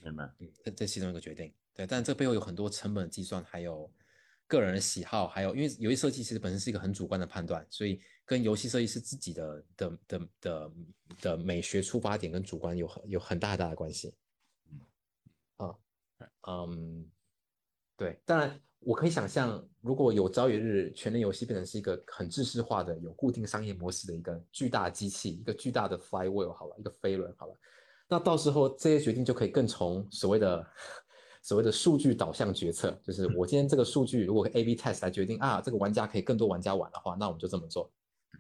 [0.04, 0.30] 明白。
[0.40, 1.54] 嗯，这这其中一个决定。
[1.74, 3.90] 对，但这背后有很多成本计算，还有
[4.50, 10.72] 个人的喜好，还有因为游戏设计其实本身是一个很主观的判断，所以跟游戏设计师自己的的的的
[11.22, 14.14] 的美学出发点跟主观有很有很大很大的关系。
[15.58, 15.76] 啊，
[16.48, 17.08] 嗯，
[17.96, 27.56] 对，当然我可以想象，如果有朝一日全能游戏变成是一个很制式化的、有固定商业模式的一个巨大机器，一个巨大的 flywheel 好了，一个飞轮好了，
[28.08, 30.68] 那到时候这些决定就可以更从所谓的。
[31.42, 37.92] 所谓的数据导向决策，就是我今天这个数据如果 A/B test 来决定啊，这个玩家可以更多玩家玩的话，那我们就这么做，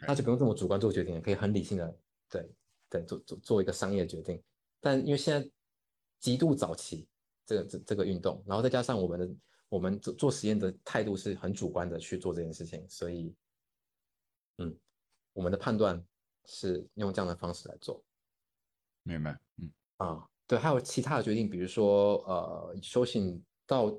[0.06, 1.98] 那就不用这么主观做决定，可以很理性的
[2.30, 2.52] 对
[2.90, 4.42] 对做做做一个商业决定。
[4.82, 5.50] 但因为现在
[6.20, 7.08] 极度早期
[7.46, 9.36] 这个这这个运动，然后再加上我们的
[9.70, 13.34] 我们做做实验的态度是很主观的去做这件事情，所以
[14.58, 14.78] 嗯，
[15.34, 16.06] 我们的判断
[16.46, 18.04] 是用这样的方式来做。
[19.04, 20.28] 明白，嗯啊。
[20.50, 23.96] 对，还有其他的决定，比如说，呃，修行到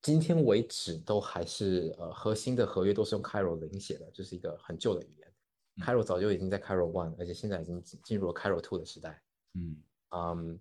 [0.00, 5.86] 今天为止都还是呃核心的合约都是用 Cairo 零写的，就是一个很旧的语言。
[5.86, 9.22] Cairo 早就已经在 Cairo One，而且现在已经进入了 Cairo Two 的时代。
[9.52, 9.82] 嗯
[10.16, 10.58] 嗯，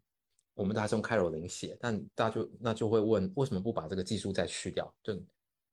[0.53, 4.93] 我们大家是用 Cairo 零写，但大家就那就会问，为什么不把这个技术再去掉？
[5.01, 5.13] 就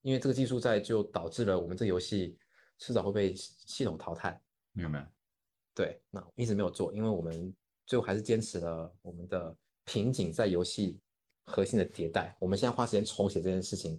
[0.02, 2.38] 因为这个技术在就导致了我们这游戏
[2.78, 4.40] 迟早会被系统淘汰。
[4.70, 5.11] 明白。
[5.74, 7.52] 对，那一直没有做，因为我们。
[7.89, 11.01] 最后还是坚持了我们的瓶颈，在游戏
[11.47, 12.36] 核心的迭代。
[12.39, 13.99] 我们现在花时间重写这件事情，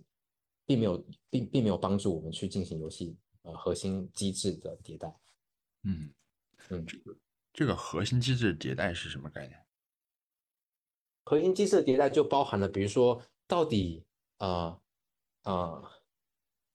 [0.64, 5.12] 并没有并并没有帮助我们去进行游戏呃核心机制的迭代。
[5.82, 6.14] 嗯
[6.70, 7.18] 嗯，这个
[7.52, 9.60] 这个核心机制迭代是什么概念？
[11.24, 14.06] 核心机制的迭代就包含了，比如说到底
[14.38, 14.82] 呃
[15.46, 15.92] 呃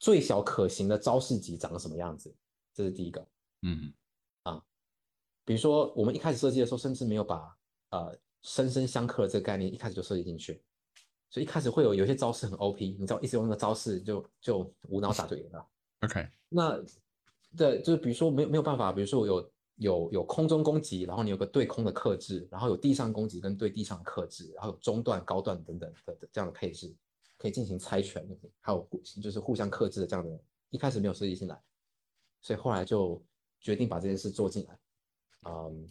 [0.01, 2.35] 最小可行的招式集长什么样子，
[2.73, 3.25] 这是第一个。
[3.63, 3.95] 嗯。
[5.45, 7.55] 比如说，我们一开始设计的时候，甚至没有把
[7.91, 10.63] 呃生生相克的这个概念一开始就设计进去，
[11.29, 15.67] 所以一开始会有有些招式很 OP，你知道，一直用那个招式就就无脑打就赢了。
[16.01, 16.83] OK，那
[17.57, 26.95] 对，就是比如说没有没有办法，比如说我有有有空中攻击，然后你有个对空的克制，然后有地上攻击跟对地上的克制，然后有中段、高段等等的这样的配置，
[27.37, 28.27] 可以进行猜拳，
[28.61, 28.89] 还有
[29.23, 30.39] 就是互相克制的这样的，
[30.71, 31.63] 一开始没有设计进来，
[32.41, 33.23] 所以后来就
[33.61, 34.79] 决定把这件事做进来。
[35.45, 35.87] 嗯，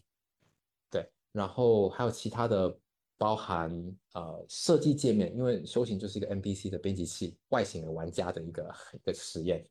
[0.90, 2.76] 对，然后还有其他的，
[3.18, 3.72] 包含
[4.14, 9.66] 呃设计界面，因为修行就是一个 NPC 的编辑器外形的玩家的一个 一个实验，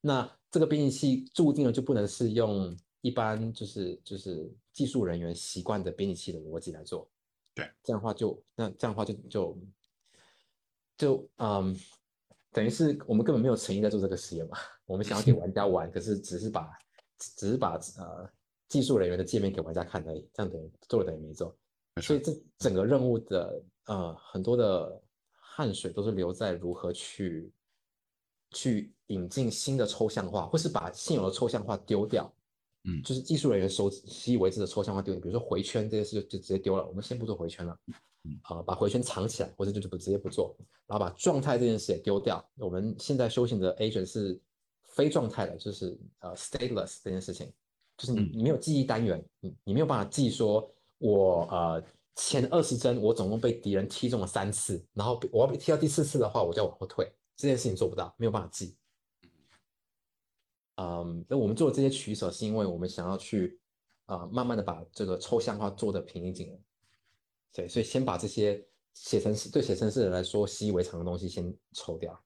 [0.00, 7.08] 那这个编辑器注定了就不能是用一般就是就是技术人员习惯的编辑器的逻辑来做，
[7.54, 9.58] 对，这样的话就那这样的话就就
[10.98, 11.74] 就嗯，
[12.52, 16.68] 等于是我们根本没有诚意在做这个实验嘛， 我们想要给玩家玩，可是只是把
[17.16, 18.30] 只是把呃。
[18.70, 21.54] 技术人员的界面给玩家看而已，这样等于做了等于没做，
[22.00, 25.02] 所以这整个任务的呃很多的
[25.32, 27.52] 汗水都是留在如何去
[28.52, 32.32] 去引进新的抽象化，或是把现有的抽象化丢掉，
[32.84, 37.76] 嗯，就是技术人员熟习以为之的抽象化丢掉，比如说回圈这件事就就直接丢了，我们先不做回圈了，
[38.42, 40.56] 啊，把回圈藏起来，或者就就不直接不做，
[40.86, 44.40] 然后把状态这件事也丢掉，我们现在修行的 agent 是
[44.84, 47.52] 非状态的，就是呃 stateless 这件事情。
[48.00, 51.84] 就是你，你没有记忆单元，你你没有办法记说，我呃
[52.16, 58.74] 前二十帧我总共被敌人踢中了三次，然后我要被踢到第四次的话，我就往后退，这件事情做不到，没有办法记。
[60.76, 63.60] 嗯，那我们做的这些取舍，是因为我们想要去
[64.06, 66.64] 啊慢慢的把这个抽象化做的平易近人，
[67.52, 72.18] 对，所以先把这些写成式对写成式人来说习以为常的东西先抽掉。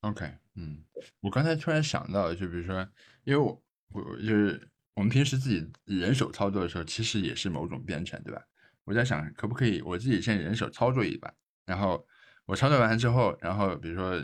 [0.00, 0.28] OK。
[0.54, 0.84] 嗯，
[1.20, 2.86] 我刚才突然想到，就比如说，
[3.24, 3.58] 因为我
[3.92, 8.42] 我就是我们平时自己人手操作的时候，其实也是某种编程，对吧？
[8.84, 11.32] 我在想，可不可以我自己先人手操作一把，
[11.64, 12.04] 然后
[12.46, 14.20] 我操作完之后，然后比如说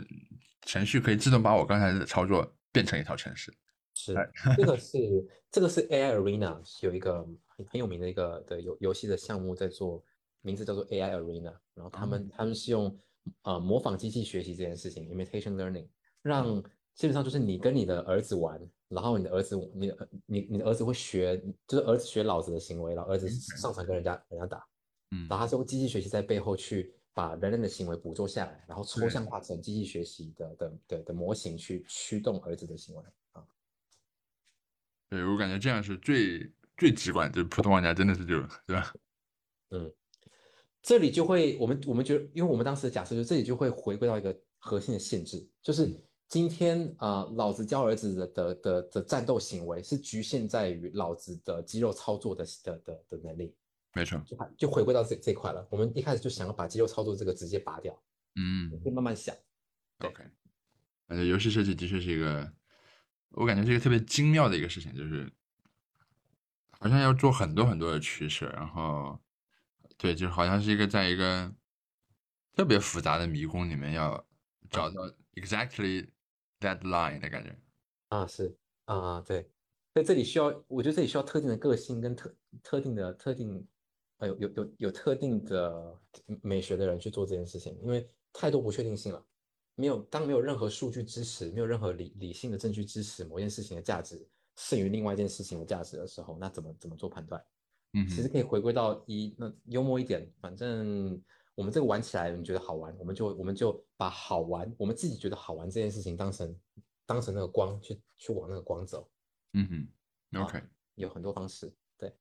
[0.63, 3.53] 程序可以自动把我刚才的操作变成一套程式。
[3.93, 4.13] 是，
[4.57, 4.97] 这个是
[5.51, 10.03] 这个是 AI Arena 有一个很很有名的一个的游游戏的项目在做，
[10.41, 12.97] 名字叫做 AI Arena，然后他们他们是用
[13.43, 15.87] 呃模仿机器学习这件事情，imitation learning，
[16.21, 16.61] 让
[16.93, 18.59] 基本上就是你跟你的儿子玩，
[18.89, 19.93] 然后你的儿子你
[20.25, 21.37] 你你的儿子会学，
[21.67, 24.65] 就是儿子学老子的行为，然后儿子上场跟人家人家打，
[25.11, 33.45] 嗯，然后他是用机器学习在背后去把人类的行为捕捉下来，然后抽象化成机器学习的的的的模型去驱动儿子的行为啊。
[35.09, 38.93] 对我感觉这样是最最直观，就是普通玩家真的是就对吧？
[39.71, 39.93] 嗯，
[40.81, 45.87] 这里就会我们我们觉得，因为我们当时的假设就这里就会回归到一个核心的限制，就是
[46.29, 53.55] 今天啊，老子教儿子的的的的战斗行为是局限在于老子的肌肉操作的的的的能力，
[53.93, 55.67] 没错，就就回归到这这块了。
[55.71, 57.99] 我们一开始就想要把肌肉操作这个直接拔掉，
[58.35, 59.35] 嗯，可以慢慢想。
[59.99, 60.23] OK，
[61.07, 62.53] 感觉游戏设计的确是一个。
[63.33, 65.31] 我感觉是一个特别精妙的一个事情，就是
[66.71, 69.19] 好像要做很多很多的取舍，然后
[69.97, 71.53] 对，就好像是一个在一个
[72.53, 74.25] 特别复杂的迷宫里面要
[74.71, 76.09] 找到 exactly
[76.59, 77.55] that line 的感觉
[78.09, 78.55] 啊，是
[78.85, 79.49] 啊，对，
[79.93, 83.67] 在这里需要，我觉得这里需要特定的个性跟特特定的特定，
[84.17, 85.99] 呃，有有有有特定的
[86.41, 89.25] 美学的人去做这件事情，因为太多不确定性了。
[89.75, 97.41] 没有，当没有任何数据支持，没有任何理理性的证据支持某件事情的价值胜于另外一件事情的价值的时候，那怎么怎么做判断？
[97.93, 101.21] 嗯，其实可以回归到一，那幽默一点，反正
[101.59, 106.57] 我们这个玩起来你觉得好玩，我们就我们就把好玩，我们自己觉得好玩这件事情当成
[107.05, 109.11] 当成那个光去去往那个光走。
[109.51, 109.67] 嗯
[110.31, 110.63] 哼，OK，
[110.95, 112.15] 有很多方式，对。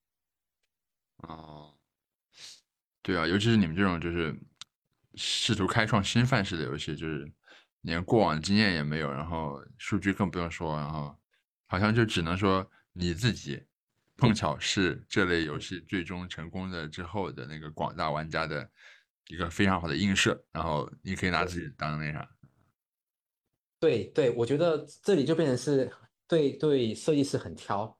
[1.18, 1.72] 哦，
[3.00, 4.36] 对啊，尤其是你们这种就是
[5.14, 7.32] 试图开创新范式的游戏，就是。
[7.82, 11.16] 连过往经验也没有，然后数据更不用说，然后
[11.66, 13.64] 好像就只能说你自己
[14.16, 18.68] 碰巧是这类游戏最终成功的之后的那个广大玩家的
[19.28, 22.28] 一个非常好的映射，然后你可以拿自己当那啥。
[23.78, 25.90] 对对，我觉得这里就变成是
[26.26, 27.98] 对对设计师很挑。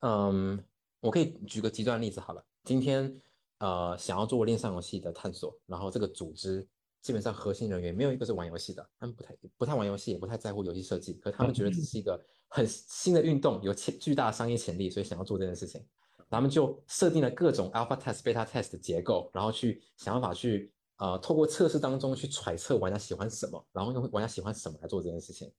[0.00, 0.64] 嗯，
[1.00, 3.20] 我可以举个极端例子好了，今天
[3.58, 6.66] 呃想要做链上游戏的探索，然后这个组织。
[7.02, 11.14] 基本上核心人员没有一个是玩游戏的，他们不太不太玩游戏，也不太在乎游戏设计。
[11.14, 15.84] 可他们觉得这是一个很新的运动，有潜巨大的商业潜力，所以想要做这件事情。
[16.32, 25.52] 咱们就设定了各种 alpha test、beta test 的结构，然后去想办法去呃透过测试当中去揣测玩家喜欢什么，然后用玩家喜欢什么来做这件事情。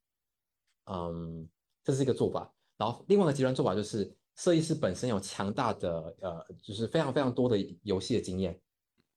[0.85, 1.47] 嗯，
[1.83, 2.51] 这是一个做法。
[2.75, 8.59] 然后另外一个极端做法就是设计师本身有强大的呃，就是非常非常多的游戏的经验。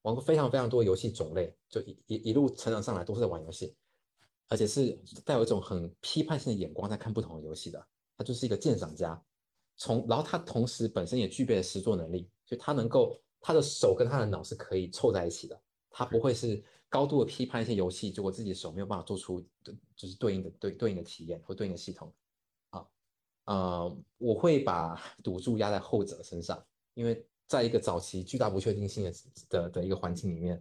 [0.03, 3.75] 玩过非常非常多游戏种类，就一一一路成长上来都是在玩游戏，
[4.49, 4.93] 而且是
[5.25, 7.83] 带有一种很批判性的眼光在看不同的游戏的。
[8.15, 9.19] 他就是一个鉴赏家，
[9.77, 15.61] 从然后他同时本身也具备了实作能力，所以他能够他的手跟他的脑是可以凑在一起的。
[15.91, 19.41] 他不会是高度的批判一些游戏，结果自己的手没有办法做出
[19.95, 22.13] 就是对应的对对应的体验或对应的系统。
[22.71, 22.87] 啊，
[23.45, 26.65] 呃，我会把赌注压在后者身上，
[26.95, 27.27] 因为。
[27.49, 29.13] 在一个早期巨大不确定性的
[29.49, 30.61] 的的一个环境里面，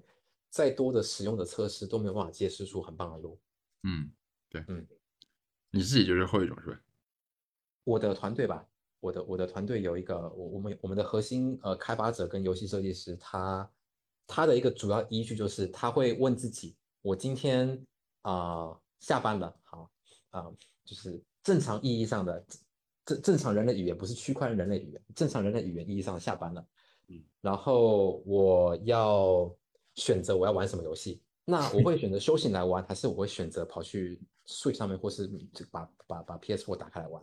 [0.51, 3.39] 再多的使用的测试都没有办法揭示出很棒的路。
[3.81, 4.11] 嗯，
[4.47, 4.85] 对，嗯，
[5.71, 6.79] 你自己就是后一种是吧？
[7.85, 8.63] 我的团队吧，
[9.05, 13.69] 我的我的团队有一个我我们我们的核心呃开发者跟游戏设计师，他
[14.25, 17.79] 他的一个主要依据就是他会问自己：我今天
[18.23, 19.91] 啊下班了，好
[20.31, 20.51] 啊，
[20.83, 22.43] 就是正常意义上的
[23.05, 26.65] 正正常人类语言，不是区块链人类语言，正常人类语言意义上下班了。
[27.09, 29.55] 嗯，然后我要
[29.93, 35.29] 选择我要玩什么游戏，那我会选择 休闲来玩，还是我会选择跑去 Switch 上面，或是
[35.69, 37.21] 把把把 PS4 打开来玩，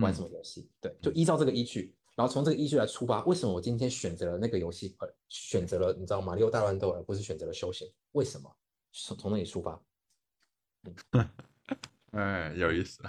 [0.00, 0.68] 玩什么游戏？
[0.80, 7.88] 对，就依照这个依据，然后从这个依据来出发，为什么我今天选择了那个游戏，呃，选择了你知道马里奥大乱斗，而不是选择了休闲？
[8.12, 8.54] 为什么？
[8.92, 9.82] 从从那里出发。
[12.12, 13.02] 哎，有意思。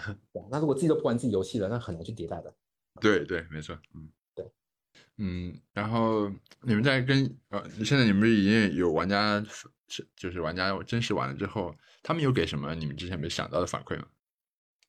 [0.49, 2.53] 那如果自己都不玩自己游戏了，那很难去迭代的。
[2.99, 4.10] 对对，没错，嗯。
[4.35, 4.45] 对
[5.18, 6.30] 嗯，然后
[6.61, 9.43] 你们在跟呃，现在你们已经有玩家
[9.88, 11.73] 是就是玩家真实玩了之后，
[12.03, 14.07] 他们有给什么你们之前没想到的反馈吗？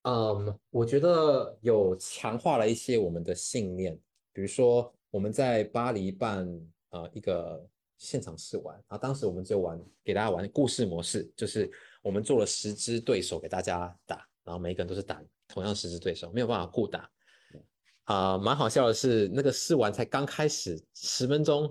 [0.03, 3.95] 嗯，我觉得有强化了一些我们的信念，
[4.33, 6.49] 比如说我们在巴黎办
[6.91, 7.63] 呃一个
[7.99, 11.71] 现场试玩，然后当时我们就玩给大家玩故事模式，就是
[12.03, 17.11] 我们做了十支对手给大家打，然后每一个人都是打同样十支对手，没有办法互打。
[18.05, 21.71] 啊、蛮好笑的是，那个试玩才刚开始十分钟，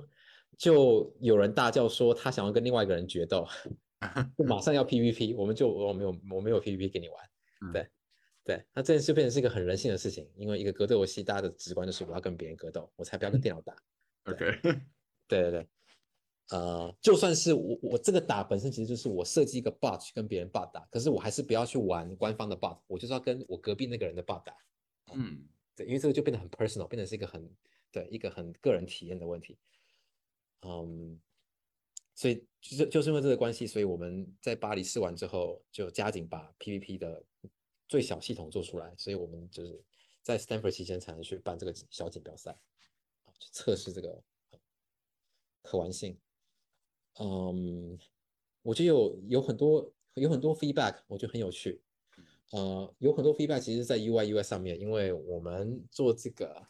[0.58, 3.46] 就有人大叫说他想要跟另外一个人决斗，
[4.38, 7.18] 就马上要 PVP，我们就我没有我没有 PVP 给你玩，
[7.62, 7.90] 嗯对
[8.50, 13.76] 对，那这件事变成是一个很人性的事情，因为一个格斗游戏，大家的直观就是我要跟别人格斗，我才不要跟电脑打。
[14.24, 14.60] OK，
[15.30, 15.68] 对对对，
[16.50, 24.58] 呃，就算是我我这个打本身其实就是我设计一个 bot 去跟别人 bot 打，可是我还是不要去玩官方的 bot，我就是要跟我隔壁那个人的 bot 打。
[25.14, 27.48] 嗯对，因为这个就变得很 personal，变得是一个很
[27.92, 29.60] 对一个很个人体验的问题。
[30.64, 31.22] 嗯，
[32.16, 37.24] 所以就是就是因为这个关系，所以我们在巴黎试完之后，就加紧把 PVP 的
[37.90, 39.84] 最小系统做出来，所以我们就是
[40.22, 42.52] 在 Stanford 期间才能去办这个小锦标赛，
[43.26, 44.60] 啊去测试这个呃
[45.64, 46.18] 可玩性。
[47.20, 48.00] 嗯，
[48.62, 51.82] 我觉得有有很多有很多 feedback，我觉得很有趣。
[52.52, 56.68] 呃，有很多 feedback 其实在 UI UI 上面，因为我们做这个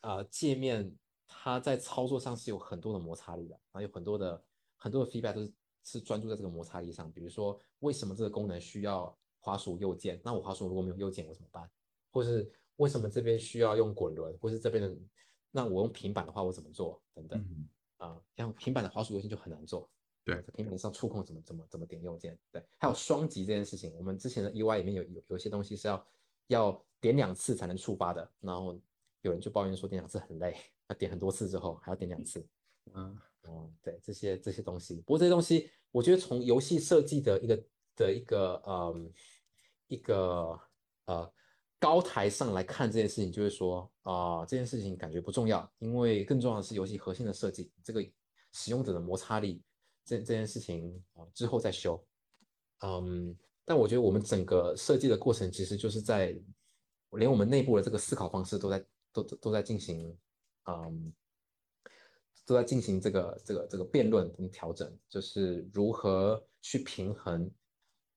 [0.00, 0.96] 呃界面，
[1.26, 4.44] 它在操作上是有很多的摩擦力的，然后有很多的
[4.76, 5.52] 很多的 feedback 都是
[5.84, 7.10] 是专注在这个摩擦力上。
[7.12, 9.16] 比如说，为什么这个功能需要
[9.46, 10.20] 滑鼠右键？
[10.24, 11.70] 那我滑鼠如果没有右键，我怎么办？
[12.10, 14.36] 或是为什么这边需要用滚轮？
[14.38, 14.96] 或是这边的，
[15.52, 17.00] 那我用平板的话我怎么做？
[17.14, 17.68] 等等嗯
[17.98, 19.88] 啊，像平板的滑鼠右键就很难做。
[20.24, 26.06] 对在平板上触控怎么怎么怎么点右键，对，还有双击这件事情，我们之前的 UI 里面有有有些东西是要
[26.48, 28.76] 要点两次才能触发的，然后
[29.22, 30.56] 有人就抱怨说点两次很累，
[30.88, 32.44] 要点很多次之后还要点两次，
[32.94, 37.64] 嗯哦，对，这些这些东西，不过这些东西，我觉得从游戏设计的一个
[37.94, 39.12] 的一个嗯
[39.88, 40.58] 一个
[41.06, 41.32] 呃
[41.78, 48.04] 高台上来看这件事情，就会说啊、这件事情感觉不重要，因为更重要的是游戏核心的设计，这个
[48.52, 49.62] 使用者的摩擦力
[50.04, 52.02] 这这件事情啊、之后再修，
[52.80, 56.36] 嗯，但我觉得我们整个设计的过程其实就是在
[57.12, 60.16] 连我们内部的这个思考方式都在都都都在进行
[60.64, 61.12] 嗯。
[62.44, 67.50] 都在进行这个这个这个辩论跟调整，就是如何去平衡，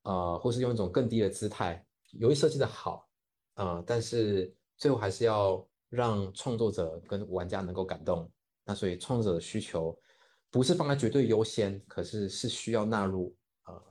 [0.03, 3.07] 呃，或是用一种更低的姿态，游戏设计的好，
[3.55, 8.31] 呃，但是最后还是要让创作者跟玩家能够感动。
[8.65, 9.97] 那所以创作者的需求
[10.51, 13.35] 不是放在绝对优先，可是是需要纳入，
[13.65, 13.83] 呃，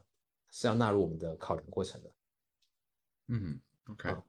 [0.51, 2.10] 是要纳入我们的考量过程的。
[3.28, 4.26] 嗯，OK，好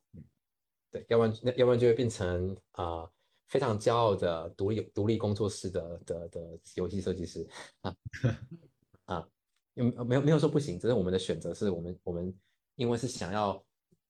[0.92, 3.12] 对，要不然要不然就会变成啊、呃
[3.50, 7.50] 非常骄傲的独立独立工作室的的的游戏设计师
[7.82, 7.96] 啊
[9.06, 9.28] 啊，
[9.74, 12.34] 有没有没有说不行，只是我们的选择是我们我们
[12.76, 13.64] 因为是想要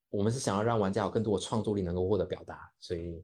[0.09, 3.23] 我们是想要让玩家有更多的创作力能够获得表达，所以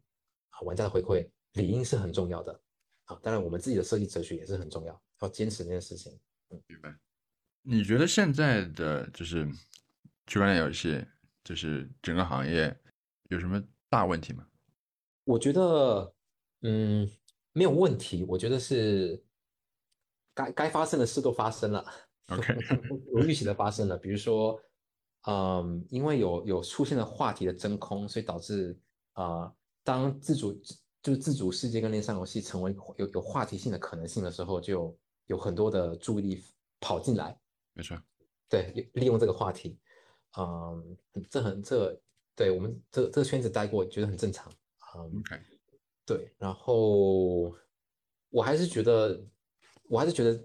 [0.50, 2.60] 啊玩家的回馈理应是很重要的
[3.06, 6.18] 啊，当然我们自己的设计哲学也是很重要，要坚持这件事情。
[6.68, 6.96] 明白。
[7.62, 9.50] 你觉得现在的就是
[10.28, 11.04] 区块链游戏，
[11.44, 12.76] 就是整个行业
[13.30, 14.48] 有什么大问题吗？
[15.24, 16.14] 我觉得，
[16.62, 17.10] 嗯，
[17.54, 18.24] 没有问题。
[18.28, 19.24] 我觉得是
[20.36, 21.84] 该该发生的事都发生了
[22.34, 22.56] OK
[23.14, 23.98] 有预期的发生了。
[23.98, 24.60] 比如说，
[25.28, 28.78] 嗯，因为有有出现了话题的真空，所以导致
[29.14, 30.52] 啊、呃当自主
[31.04, 34.98] 就是自主世界跟链上游戏成为有有话题性的可能性的时候，就有
[35.28, 36.44] 有很多的注意力
[36.80, 37.40] 跑进来。
[37.74, 37.96] 没错，
[38.50, 39.78] 对，利利用这个话题，
[40.40, 40.98] 嗯，
[41.30, 42.02] 这很这
[42.36, 44.52] 对我们这这个圈子待过，觉得很正常，
[44.98, 45.40] 嗯，OK，
[46.04, 47.56] 对，然后
[48.32, 49.24] 我还是觉得，
[49.88, 50.44] 我还是觉得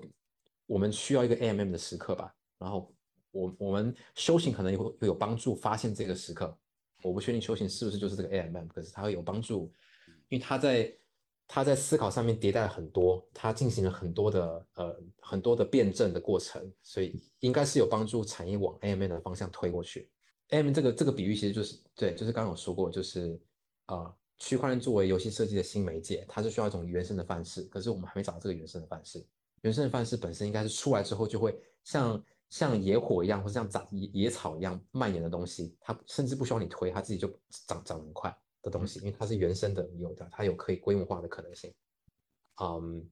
[0.71, 2.33] 我们需要一个 AMM 的时刻吧。
[2.57, 2.95] 然后
[3.33, 6.57] 我我们修行可能也会会有帮助，发现这个时刻。
[7.03, 9.73] 我不确定修行是不是就是这个 AMM，可是它会有帮助，
[10.29, 10.97] 因为它在
[11.49, 20.09] 它在思考上面迭代了很多，它进行了很多的呃很多的辩证的过程，所以应该是有帮助产业往 AMM 的方向推过去。
[20.51, 23.41] AM 这个这个比喻其实就是对，就是刚刚有说过，就是
[23.87, 29.27] 呃区块链作为游戏设计的新媒介，它是需要一种原生的范式，可是我们还没找到这个原生的范式。
[29.63, 37.29] 原生的范式本身应该是出来之后就会像像野火一样，或者像长野野草一样蔓延的东西，它甚至不需要你推，它自己就
[37.69, 41.73] 长长得很快的东西，因为它是原生的，有的它有可以规模化的可能性。
[42.61, 43.09] 嗯，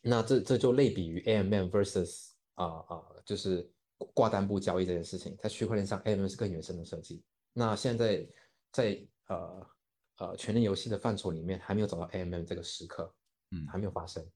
[0.00, 3.70] 那这这就类比于 AMM versus 啊、啊、就是
[4.14, 7.22] 挂单不交易这件事情，在区块链上 AMM 是更原生的设计。
[7.52, 8.26] 那现在
[8.72, 9.66] 在呃
[10.16, 13.12] 呃全链游戏的范畴里面，还没有找到 AMM 这个时刻，
[13.50, 14.26] 嗯还没有发生。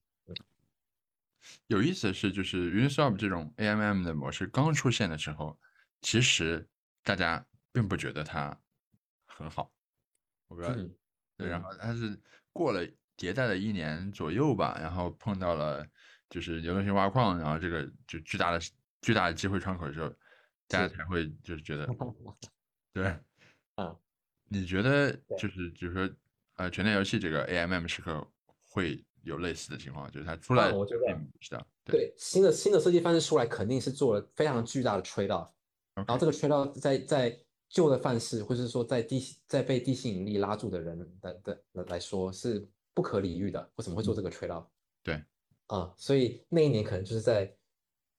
[1.67, 5.59] 有意思的是，就是 Uniswap 这种 AMM 的模式刚出现的时候，
[6.01, 6.67] 其实
[7.03, 8.57] 大家并不觉得它
[9.25, 9.71] 很好。
[10.47, 10.95] 我不知道，嗯
[11.37, 12.19] 对，然嗯后它是
[12.51, 12.85] 过了
[13.17, 15.87] 迭代了一年左右吧，然后碰到了
[16.29, 18.59] 就是流动性挖矿，然后这个就巨大的
[19.01, 20.09] 巨大的机会窗口之后，
[20.67, 21.87] 大家才会就是觉得，
[22.93, 23.19] 对，
[23.75, 23.99] 嗯，
[24.47, 26.15] 你觉得就是就是说，
[26.55, 28.25] 呃，全链游戏这个 AMM 时刻
[28.63, 35.49] 会有类似的情况，就是它出来，我觉得知道，对，新的新的设计范式出来，肯定是做了非常巨大的 trade off，
[35.95, 37.39] 然后这个 trade off 在在
[37.69, 44.65] 旧的范式，或者是说在地在被地心引力拉住的人的的来说是不可理喻的，为什么会做这个 trade off？
[45.01, 45.23] 对，
[45.67, 47.55] 啊，所以那一年可能就是在，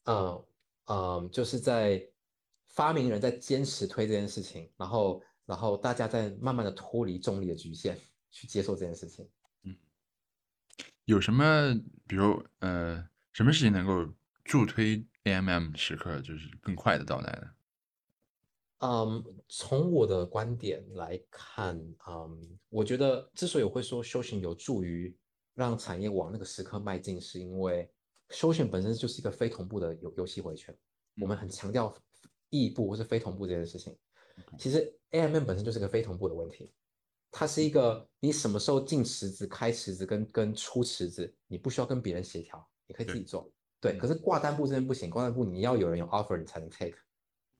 [0.04, 0.44] 嗯
[0.86, 2.04] 嗯，就是在
[2.66, 7.96] 发明人在坚持推这件事情，然后然后大家在慢慢的脱离重力的局限，
[8.30, 9.28] 去接受这件事情。
[11.06, 11.74] 嗯，有什么，
[12.06, 14.12] 比如呃，什么事情能够
[14.44, 17.50] 助推 AMM 时刻就是更快的到来呢？
[18.78, 21.76] 嗯，从我的观点来看，
[22.08, 25.16] 嗯，我觉得之所以我会说修行有助于。
[25.56, 27.88] 让产业往那个时刻迈进，是因为
[28.30, 30.76] 修行本身就是一个非同步的游游戏回圈。
[31.22, 31.96] 我们很强调
[32.50, 33.96] 异步或是非同步这件事情。
[34.58, 36.72] 其实 AMM 本身就是个非同步的问题，
[37.36, 43.50] 它是一个你什么时候进池子、开池子跟跟出池子，你不需要跟别人协调，你可以自己做。
[43.80, 46.96] 对，可是挂单部这边不行，挂单部你要有人有 offer 你才能 take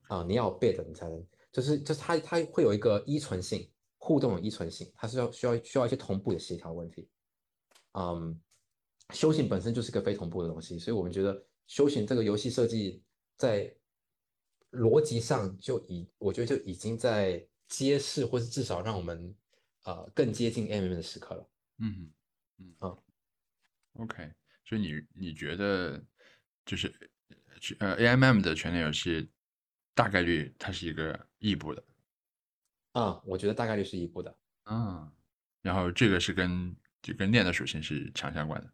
[0.07, 7.09] 啊，你要有 bid 你才能，就是就是它它会有一个依存性，互动的依存性，它是要需要需要一些同步的协调问题。
[7.99, 8.39] 嗯，
[9.13, 13.03] 修行本身就是个非同步的东西，所以我们觉得修行这个游戏设计
[13.37, 13.75] 在
[14.71, 19.35] 逻辑上就已，我觉得就已经在揭示，或是至少让我们
[19.85, 21.49] 呃更接近 M M 的时刻了。
[21.79, 22.11] 嗯
[22.57, 22.95] 嗯啊
[23.93, 24.31] ，OK，
[24.63, 25.99] 所以你你觉得
[26.65, 26.93] 就是
[27.79, 29.31] 呃 A M M 的全链游戏
[29.95, 31.83] 大概率它是一个异步的？
[32.91, 34.37] 啊，我觉得大概率是异步的。
[34.65, 35.11] 嗯，
[35.61, 36.75] 然后这个是跟。
[37.05, 38.73] 就跟链的属性是强相关的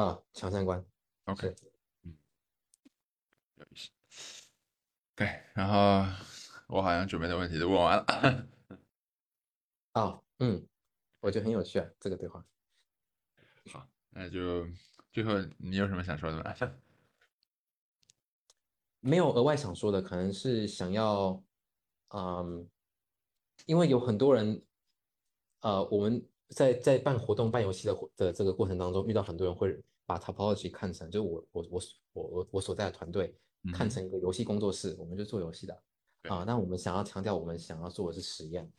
[0.00, 0.82] 啊，强相关。
[1.24, 1.54] OK，
[2.04, 2.16] 嗯，
[3.56, 3.90] 有意思。
[5.14, 6.06] 对，然后
[6.68, 8.48] 我好像准备的问题都问完了。
[9.94, 10.66] 啊，嗯，
[11.20, 12.44] 我觉得很有趣啊，这个对话。
[13.72, 14.66] 好，那就
[15.10, 16.54] 最后你有什么想说的吗？
[19.00, 21.42] 没有额外想说的，可能是想要，
[22.08, 22.68] 嗯，
[23.66, 24.62] 因为有很多人，
[25.60, 26.24] 呃，我们。
[26.48, 31.80] 在在办活动、办游戏的的这个过程当中，遇到很多人会把 Topology 看成，就是我我我
[32.12, 33.34] 我我我所在的团队
[33.72, 35.82] 看成一个游戏工作室，我们就做游戏的
[36.28, 36.44] 啊。
[36.44, 38.70] 那我们想要强调，我们想要做的是实验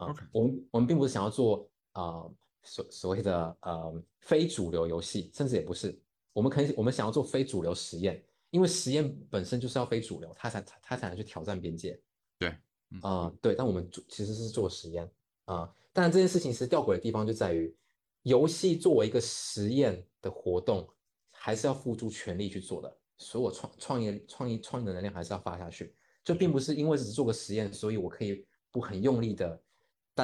[0.00, 0.14] 啊。
[0.32, 2.24] 我们我们并不是想要做啊
[2.62, 5.98] 所所谓的呃非主流游戏，甚至也不是。
[6.32, 12.00] 我们可以我们想要做非主流实验，因为实验本身就是要非主流，它才它才能去挑战边界。
[12.38, 12.54] 对，
[13.02, 13.54] 啊对。
[13.54, 15.10] 但我们做其实是做实验
[15.46, 15.72] 啊。
[15.92, 17.74] 但这件事情其实吊诡的地方就在于，
[18.22, 20.88] 游戏作为一个实验的活动，
[21.32, 25.94] 还是要付出全力去做的，所有创创业、创意、创意的能量还是要发下去。
[26.22, 29.60] 就并不是因为只是做个实验，所以我可以不很用力的、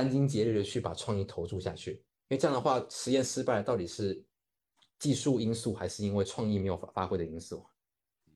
[0.05, 1.93] 殚精竭虑的去把创意投注下去。
[1.93, 4.25] 因为这样的话，实验失败到底是
[4.99, 7.65] 技术因素，还是因为创意没有发发挥的因素？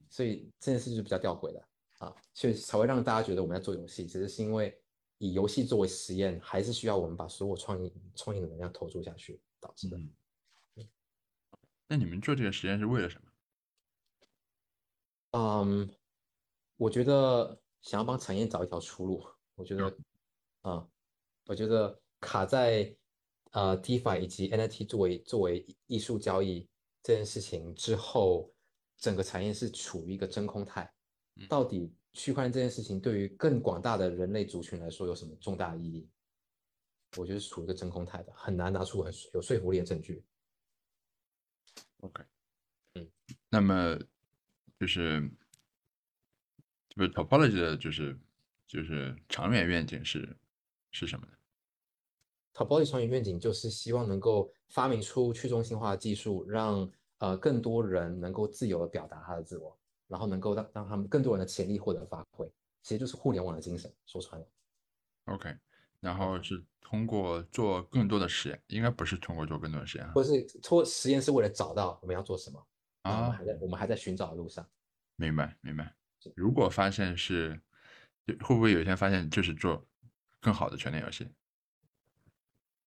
[0.08, 1.68] 所以这件事就比较吊诡的
[1.98, 4.76] 啊，所以才会让大家觉得我们在做游戏，其实是因为。
[5.22, 9.98] 以游戏作为实验，还是需要我们把所有创意、创意的能量投注下去导致的。
[11.86, 13.30] 那你们做这个实验是为了什么？
[15.32, 15.94] 嗯，
[16.78, 19.22] 我觉得想要帮产业找一条出路。
[19.56, 19.94] 我觉得，
[20.62, 20.88] 啊，
[21.50, 22.94] 我觉得卡在
[23.50, 26.68] 呃 DeFi 以及 NFT 作为作为艺术交易
[27.02, 28.54] 这件事情之后，
[28.98, 30.88] 整个产业是处于一个真空态，
[31.48, 31.92] 到底？
[32.12, 36.08] 区块链这件事情对于更广大的人类族群来说有什么重大意义？
[37.16, 40.24] 我觉得是处于一个真空态的，很难拿出很有说服力的证据。
[41.98, 42.24] OK，
[42.94, 43.08] 嗯，
[43.48, 43.96] 那么
[44.76, 45.20] 就是
[46.88, 48.18] 就是 topology 的就是
[48.66, 50.36] 就是长远愿景是
[50.90, 51.32] 是什么呢
[52.64, 59.76] ？topology 长远愿景就是希望能够发明出去中心化的技术，让呃更多人能够自由的表达他的自我。
[60.06, 62.44] 然后能够让让他们更多人的潜力获得发挥，
[62.82, 63.88] 其实就是互联网的精神。
[64.06, 64.46] 说穿了
[65.26, 65.56] ，OK，
[66.00, 72.66] 然后是通过做更多的实验，应该不是通过做更多的实验，或是做实验是为了找到我们要做什么
[73.02, 73.18] 啊？
[73.18, 74.68] 我们还在我们还在寻找的路上。
[75.14, 75.94] 明白明白。
[76.34, 77.60] 如果发现是，
[78.40, 79.86] 会不会有一天发现就是做
[80.40, 81.28] 更好的全链游戏？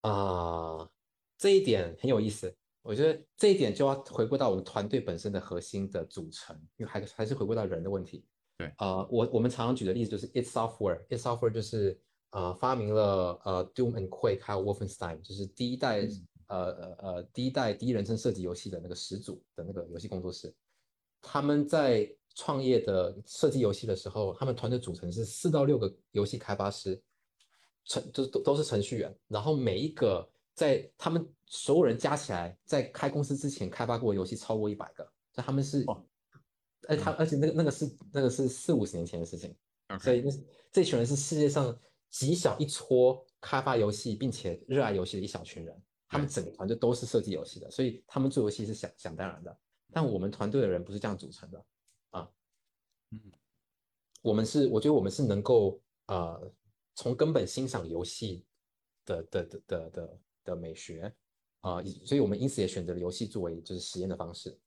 [0.03, 0.89] 啊，
[1.37, 2.55] 这一点很有意思。
[2.81, 8.25] 我觉得这一点就要回归到我们团队本身的核心的组成，因为还还是回归到人的问题。
[8.57, 11.97] 对，呃，我我们常常举的例子就是 It Software，It Software 就是
[12.31, 16.05] 呃发明了呃 Doom and Quake 还有 Wolfenstein，就是第一代
[16.47, 20.53] 呃呃呃第一代第一人称射击游戏的那个始祖的那个游戏工作室。
[21.21, 27.01] 他们在创业的设计游戏的时候，他们团队组成是四到六个游戏开发师，
[27.85, 35.85] 程就是都都是程序员，然后每一个在他们所有人加起来，在开公司之前开发过的游戏超过一百个，所以他们是，
[36.87, 39.55] 哎，他而且那个那个是那个是四五十年前的事情，
[39.99, 40.31] 所以那
[40.71, 41.77] 这群人是世界上
[42.09, 49.57] 极小一撮开发游戏并且热爱游戏的一小群人，他们整个团队都是设计游戏的，所以他们做游戏是想想当然的。
[49.91, 51.65] 但我们团队的人不是这样组成的
[52.09, 52.27] 啊，
[53.11, 53.19] 嗯，
[54.21, 56.51] 我们是，我觉得我们是能够呃
[56.95, 58.45] 从根本欣赏游戏
[59.05, 61.13] 的的的的的的美学
[61.61, 64.59] 啊，所以我们因此也选择了游戏作为就是实验的方式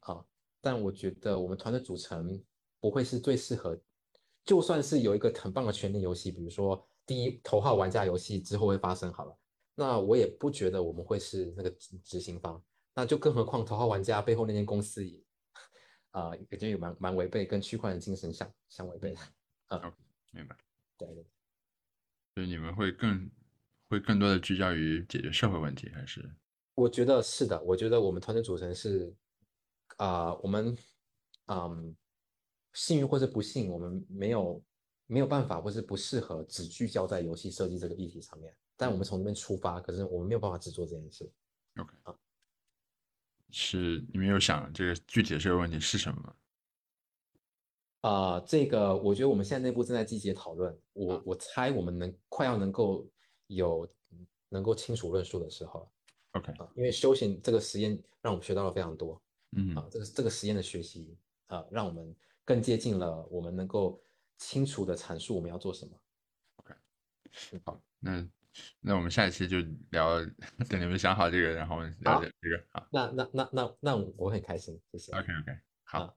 [0.00, 0.24] 啊。
[0.60, 2.42] 但我觉得我们团队组成
[2.80, 3.78] 不会是最适合，
[4.44, 9.38] 就算是有一个很棒的权力游戏，比如说第一头号玩家游戏之后会发生好了，
[9.74, 11.70] 那我也不觉得我们会是那个
[12.04, 12.62] 执行方。
[12.92, 15.18] 那就更何况头号玩家背后那间公司也，
[16.10, 19.20] 啊，感觉有蛮蛮违背跟区块链精神相相违背的，
[19.68, 19.96] 啊，
[20.32, 20.56] 明白，
[20.98, 21.24] 对对，
[22.34, 23.30] 所以你们会更
[23.88, 26.24] 会更多的聚焦于解决社会问题，还是？
[26.74, 29.14] 我觉得是的，我觉得我们团队组成是，
[29.96, 30.76] 啊，我们，
[31.46, 31.94] 嗯，
[32.72, 34.62] 幸运或者不幸，我们没有
[35.06, 41.30] 没有办法或是不适合只聚焦在游戏设计这个议题上面，但我们从那边出发，可是我们没有办法只做这件事
[41.76, 42.14] ，OK 啊。
[43.50, 46.36] 是你们有想这个具体的这个问题是什么
[48.02, 48.08] 吗？
[48.08, 50.76] 啊，这个我觉得我们现在内部正在积极讨论。
[50.92, 53.08] 我我猜我们能快要能够
[53.48, 53.88] 有
[54.48, 55.90] 能够清楚论述的时候。
[56.32, 59.20] OK，因为修行这个实验让我们学到了非常多。
[59.52, 61.16] 嗯啊，这个这个实验的学习
[61.48, 62.14] 啊，让我们
[62.44, 64.00] 更接近了我们能够
[64.38, 65.92] 清楚的阐述我们要做什么。
[66.56, 66.74] OK，
[67.64, 68.28] 好，那。
[68.80, 69.58] 那我们下一期就
[69.90, 70.18] 聊，
[70.68, 72.60] 等你们想好这个，然后了解这个。
[72.70, 75.12] 好，那那那那那我很开心，谢谢。
[75.12, 76.16] OK OK，好，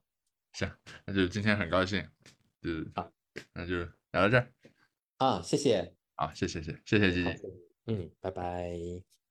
[0.53, 0.71] 行，
[1.05, 2.07] 那就今天很高兴，
[2.61, 3.11] 就好，
[3.53, 3.79] 那就
[4.11, 4.47] 聊到这儿。
[5.17, 5.93] 啊，谢谢。
[6.15, 7.47] 好，谢谢谢谢谢谢吉吉。
[7.87, 9.22] 嗯，拜拜。